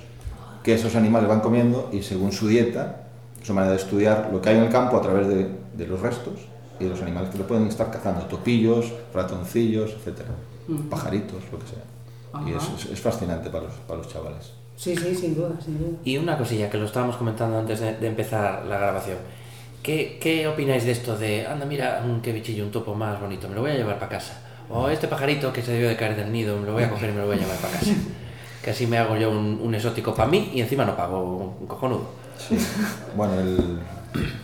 que 0.65 0.75
esos 0.75 0.95
animales 0.97 1.29
van 1.29 1.41
comiendo 1.41 1.89
y 1.93 2.03
según 2.03 2.33
su 2.33 2.47
dieta, 2.49 3.07
su 3.43 3.55
manera 3.55 3.73
de 3.73 3.79
estudiar 3.79 4.29
lo 4.33 4.41
que 4.43 4.51
hay 4.51 4.57
en 4.59 4.65
el 4.65 4.69
campo 4.71 4.97
a 4.97 5.03
través 5.03 5.27
de, 5.29 5.49
de 5.77 5.87
los 5.87 6.01
restos 6.01 6.35
y 6.79 6.85
de 6.85 6.91
los 6.91 7.01
animales 7.03 7.31
que 7.31 7.39
lo 7.39 7.47
pueden 7.47 7.67
estar 7.67 7.91
cazando, 7.91 8.25
topillos, 8.27 8.93
ratoncillos, 9.15 9.91
etcétera, 9.93 10.29
pajaritos, 10.91 11.43
lo 11.53 11.59
que 11.59 11.67
sea. 11.67 11.85
Y 12.47 12.53
es- 12.53 12.91
es 12.93 13.01
fascinante 13.01 13.49
para 13.51 13.65
los, 13.65 13.75
para 13.89 13.99
los 13.99 14.09
chavales. 14.09 14.53
Sí, 14.81 14.97
sí, 14.97 15.15
sin 15.15 15.35
duda, 15.35 15.51
sin 15.63 15.79
duda. 15.79 15.99
Y 16.05 16.17
una 16.17 16.39
cosilla 16.39 16.71
que 16.71 16.79
lo 16.79 16.87
estábamos 16.87 17.17
comentando 17.17 17.59
antes 17.59 17.81
de, 17.81 17.99
de 17.99 18.07
empezar 18.07 18.65
la 18.65 18.79
grabación. 18.79 19.19
¿Qué, 19.83 20.17
¿Qué 20.19 20.49
opináis 20.49 20.87
de 20.87 20.93
esto 20.93 21.19
de, 21.19 21.47
anda, 21.47 21.67
mira, 21.67 22.03
qué 22.23 22.33
bichillo, 22.33 22.65
un 22.65 22.71
topo 22.71 22.95
más 22.95 23.21
bonito, 23.21 23.47
me 23.47 23.57
lo 23.57 23.61
voy 23.61 23.73
a 23.73 23.75
llevar 23.75 23.99
para 23.99 24.13
casa? 24.13 24.41
O 24.71 24.89
este 24.89 25.07
pajarito 25.07 25.53
que 25.53 25.61
se 25.61 25.73
debió 25.73 25.87
de 25.87 25.97
caer 25.97 26.17
del 26.17 26.33
nido, 26.33 26.57
me 26.57 26.65
lo 26.65 26.73
voy 26.73 26.85
a 26.85 26.89
coger 26.89 27.11
y 27.11 27.13
me 27.13 27.21
lo 27.21 27.27
voy 27.27 27.37
a 27.37 27.41
llevar 27.41 27.57
para 27.57 27.75
casa. 27.75 27.93
Que 28.65 28.73
así 28.73 28.87
me 28.87 28.99
hago 28.99 29.17
yo 29.17 29.31
un, 29.31 29.59
un 29.63 29.75
exótico 29.75 30.15
para 30.15 30.29
mí 30.29 30.51
y 30.55 30.61
encima 30.61 30.85
no 30.85 30.95
pago 30.95 31.57
un 31.59 31.67
cojonudo. 31.67 32.11
Sí. 32.37 32.59
Bueno, 33.17 33.41
el, 33.41 33.81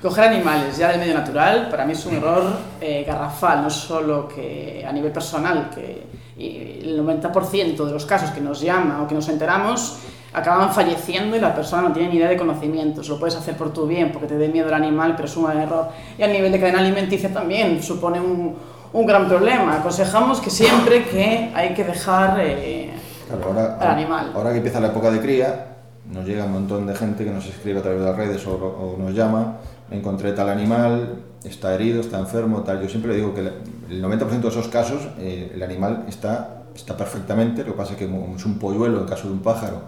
Coger 0.01 0.25
animales 0.25 0.77
ya 0.77 0.90
del 0.90 1.01
medio 1.01 1.14
natural 1.14 1.68
para 1.68 1.85
mí 1.85 1.92
es 1.92 2.07
un 2.07 2.14
error 2.14 2.57
eh, 2.81 3.05
garrafal, 3.07 3.62
no 3.62 3.70
solo 3.70 4.29
que 4.29 4.85
a 4.88 4.92
nivel 4.92 5.11
personal, 5.11 5.70
que 5.75 6.07
el 6.38 7.01
90% 7.01 7.85
de 7.85 7.92
los 7.92 8.07
casos 8.07 8.31
que 8.31 8.40
nos 8.40 8.61
llama 8.61 9.03
o 9.03 9.09
que 9.09 9.14
nos 9.14 9.29
enteramos 9.29 9.99
acaban 10.37 10.72
falleciendo 10.72 11.37
y 11.37 11.40
la 11.40 11.55
persona 11.55 11.83
no 11.83 11.92
tiene 11.92 12.11
ni 12.11 12.16
idea 12.16 12.29
de 12.29 12.37
conocimientos. 12.37 13.09
Lo 13.09 13.18
puedes 13.18 13.35
hacer 13.35 13.57
por 13.57 13.72
tu 13.72 13.87
bien, 13.87 14.12
porque 14.12 14.29
te 14.29 14.37
dé 14.37 14.49
miedo 14.49 14.68
el 14.68 14.75
animal, 14.75 15.14
pero 15.16 15.27
es 15.27 15.37
un 15.37 15.51
error. 15.51 15.88
Y 16.18 16.22
a 16.22 16.29
nivel 16.29 16.53
de 16.53 16.61
cadena 16.61 16.79
alimenticia 16.79 17.33
también 17.33 17.83
supone 17.83 18.20
un, 18.20 18.55
un 18.92 19.07
gran 19.07 19.27
problema. 19.27 19.77
Aconsejamos 19.77 20.40
que 20.40 20.51
siempre 20.51 21.05
que 21.05 21.51
hay 21.55 21.75
que 21.75 21.85
dejar... 21.85 22.38
eh, 22.40 22.92
claro, 23.27 23.44
ahora, 23.46 23.79
al 23.81 23.88
animal. 23.88 24.33
ahora 24.35 24.51
que 24.51 24.59
empieza 24.59 24.79
la 24.79 24.88
época 24.88 25.11
de 25.11 25.20
cría, 25.20 25.66
nos 26.12 26.25
llega 26.25 26.44
un 26.44 26.53
montón 26.53 26.87
de 26.87 26.94
gente 26.94 27.25
que 27.25 27.31
nos 27.31 27.46
escribe 27.46 27.81
a 27.81 27.83
través 27.83 28.01
de 28.01 28.07
las 28.07 28.16
redes 28.16 28.46
o, 28.46 28.55
o 28.55 28.96
nos 28.99 29.14
llama, 29.14 29.57
encontré 29.90 30.33
tal 30.33 30.51
animal, 30.51 31.16
está 31.44 31.75
herido, 31.75 32.01
está 32.01 32.18
enfermo, 32.18 32.61
tal. 32.61 32.81
Yo 32.83 32.88
siempre 32.88 33.12
le 33.12 33.16
digo 33.16 33.35
que 33.35 33.40
el 33.40 33.53
el 33.90 34.03
90% 34.03 34.40
de 34.40 34.49
esos 34.49 34.68
casos 34.68 35.09
eh, 35.18 35.53
el 35.55 35.62
animal 35.62 36.05
está, 36.09 36.64
está 36.75 36.96
perfectamente, 36.96 37.62
lo 37.62 37.72
que 37.72 37.79
pasa 37.79 37.92
es 37.92 37.99
que 37.99 38.05
es 38.05 38.44
un 38.44 38.59
polluelo, 38.59 39.01
en 39.01 39.07
caso 39.07 39.29
de 39.29 39.35
un 39.35 39.40
pájaro, 39.40 39.81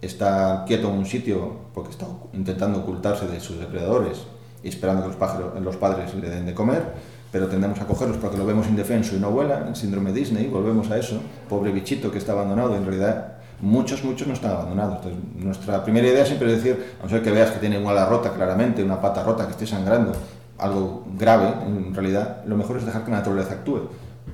está 0.00 0.64
quieto 0.66 0.88
en 0.88 0.94
un 0.94 1.06
sitio 1.06 1.56
porque 1.74 1.90
está 1.90 2.06
intentando 2.32 2.80
ocultarse 2.80 3.26
de 3.26 3.40
sus 3.40 3.58
depredadores 3.58 4.22
y 4.62 4.68
esperando 4.68 5.02
que 5.02 5.08
los, 5.08 5.16
pájaros, 5.16 5.60
los 5.60 5.76
padres 5.76 6.14
le 6.14 6.28
den 6.28 6.46
de 6.46 6.54
comer, 6.54 6.82
pero 7.30 7.46
tendemos 7.46 7.80
a 7.80 7.86
cogerlos 7.86 8.16
porque 8.18 8.38
lo 8.38 8.46
vemos 8.46 8.66
indefenso 8.68 9.16
y 9.16 9.18
no 9.18 9.30
vuela, 9.30 9.66
el 9.68 9.76
síndrome 9.76 10.12
Disney, 10.12 10.46
volvemos 10.46 10.90
a 10.90 10.98
eso, 10.98 11.20
pobre 11.48 11.72
bichito 11.72 12.10
que 12.10 12.18
está 12.18 12.32
abandonado, 12.32 12.76
en 12.76 12.84
realidad 12.84 13.38
muchos, 13.60 14.04
muchos 14.04 14.26
no 14.26 14.34
están 14.34 14.52
abandonados. 14.52 14.96
Entonces, 14.96 15.20
nuestra 15.36 15.84
primera 15.84 16.06
idea 16.06 16.24
siempre 16.24 16.52
es 16.52 16.62
decir, 16.62 16.84
a 17.00 17.04
no 17.04 17.08
ser 17.08 17.22
que 17.22 17.30
veas 17.30 17.50
que 17.50 17.58
tiene 17.58 17.78
una 17.78 17.90
ala 17.90 18.06
rota 18.06 18.32
claramente, 18.32 18.82
una 18.82 19.00
pata 19.00 19.22
rota, 19.22 19.46
que 19.46 19.52
esté 19.52 19.66
sangrando, 19.66 20.12
algo 20.58 21.06
grave, 21.16 21.52
en 21.66 21.94
realidad, 21.94 22.44
lo 22.46 22.56
mejor 22.56 22.78
es 22.78 22.86
dejar 22.86 23.04
que 23.04 23.10
la 23.10 23.18
naturaleza 23.18 23.54
actúe, 23.54 23.88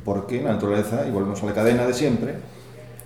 porque 0.05 0.43
la 0.43 0.53
naturaleza, 0.53 1.07
y 1.07 1.11
volvemos 1.11 1.43
a 1.43 1.47
la 1.47 1.53
cadena 1.53 1.87
de 1.87 1.95
siempre, 1.95 2.35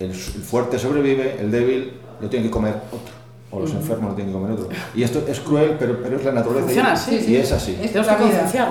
el, 0.01 0.11
el 0.11 0.15
fuerte 0.15 0.79
sobrevive, 0.79 1.41
el 1.41 1.51
débil 1.51 1.95
lo 2.21 2.29
tiene 2.29 2.47
que 2.47 2.51
comer 2.51 2.75
otro, 2.89 3.15
o 3.51 3.61
los 3.61 3.71
enfermos 3.73 4.11
lo 4.11 4.15
tienen 4.17 4.33
que 4.35 4.39
comer 4.41 4.53
otro. 4.59 4.69
Y 4.95 5.03
esto 5.03 5.25
es 5.29 5.41
cruel, 5.41 5.77
pero, 5.79 6.01
pero 6.03 6.17
es 6.17 6.25
la 6.25 6.33
naturaleza. 6.33 6.67
Funciona 6.67 6.89
y, 6.91 6.93
así, 6.93 7.31
y 7.33 7.37
es 7.37 7.53
así. 7.53 7.79
Es. 7.83 7.93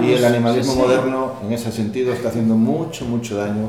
Y 0.02 0.14
el 0.14 0.26
animalismo 0.26 0.74
Sí, 0.74 0.78
sí. 0.80 0.86
moderno, 0.86 1.32
en 1.44 1.54
ese 1.54 1.72
sentido, 1.72 2.14
está 2.14 2.30
haciendo 2.30 2.56
mucho, 2.56 3.06
mucho 3.06 3.38
daño 3.38 3.68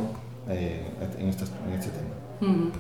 eh, 0.49 0.87
en, 1.19 1.29
estas- 1.29 1.51
en 1.67 1.73
este 1.79 1.91
tema. 1.91 2.71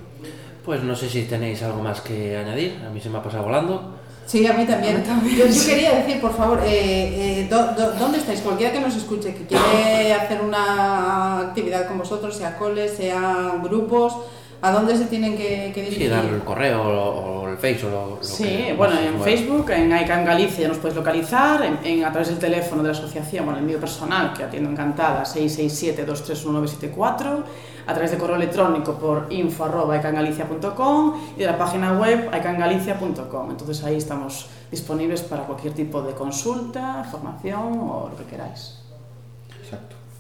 Pues 0.64 0.82
no 0.82 0.94
sé 0.94 1.08
si 1.08 1.22
tenéis 1.22 1.62
algo 1.62 1.82
más 1.82 2.00
que 2.02 2.36
añadir, 2.36 2.78
a 2.86 2.90
mí 2.90 3.00
se 3.00 3.08
me 3.08 3.18
ha 3.18 3.22
pasado 3.22 3.44
volando. 3.44 3.94
Sí, 4.26 4.46
a 4.46 4.52
mí 4.52 4.66
también. 4.66 5.02
Yo, 5.24 5.46
yo 5.46 5.64
quería 5.66 5.94
decir, 5.94 6.20
por 6.20 6.34
favor, 6.36 6.60
eh, 6.62 7.40
eh, 7.40 7.48
do- 7.48 7.72
do- 7.72 7.92
¿dónde 7.98 8.18
estáis? 8.18 8.40
Cualquiera 8.42 8.74
que 8.74 8.80
nos 8.80 8.94
escuche, 8.94 9.34
que 9.34 9.46
quiere 9.46 10.12
hacer 10.12 10.42
una 10.42 11.38
actividad 11.40 11.88
con 11.88 11.96
vosotros, 11.96 12.36
sea 12.36 12.58
coles, 12.58 12.92
sea 12.94 13.58
grupos, 13.62 14.12
¿a 14.62 14.72
dónde 14.72 14.96
se 14.96 15.04
tienen 15.06 15.36
que, 15.36 15.70
que 15.74 15.84
Sí, 15.84 15.90
dirigir? 15.90 16.10
dar 16.10 16.24
el 16.24 16.40
correo 16.42 16.82
o, 16.82 17.42
o 17.42 17.48
el 17.48 17.56
face 17.58 17.84
o 17.86 17.90
lo, 17.90 18.16
lo 18.16 18.22
Sí, 18.22 18.44
que 18.44 18.74
bueno, 18.76 18.94
en. 18.98 19.20
Facebook, 19.20 19.70
en 19.70 19.96
ICANN 19.96 20.24
Galicia 20.24 20.62
ya 20.62 20.68
nos 20.68 20.78
puedes 20.78 20.96
localizar, 20.96 21.62
en, 21.64 21.78
en- 21.84 22.04
a 22.04 22.10
través 22.10 22.28
del 22.28 22.38
teléfono 22.38 22.82
de 22.82 22.92
la 22.92 22.98
asociación, 22.98 23.44
bueno, 23.44 23.60
el 23.60 23.66
mío 23.66 23.78
personal, 23.78 24.32
que 24.32 24.42
atiendo 24.44 24.70
encantada, 24.70 25.24
667-231-974, 25.24 27.42
a 27.86 27.94
través 27.94 28.10
de 28.10 28.18
correo 28.18 28.36
electrónico 28.36 28.94
por 28.94 29.26
info.icangalicia.com 29.30 31.14
y 31.36 31.40
de 31.40 31.46
la 31.46 31.56
página 31.56 31.92
web 31.98 32.28
icangalicia.com. 32.36 33.50
Entonces 33.50 33.82
ahí 33.84 33.96
estamos 33.96 34.46
disponibles 34.70 35.22
para 35.22 35.44
cualquier 35.44 35.72
tipo 35.72 36.02
de 36.02 36.12
consulta, 36.12 37.02
formación 37.10 37.78
o 37.80 38.08
lo 38.10 38.16
que 38.16 38.24
queráis. 38.24 38.77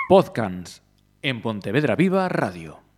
Podcast 0.10 0.82
en 1.22 1.39
Pontevedra 1.39 1.95
Viva 1.95 2.28
Radio. 2.30 2.88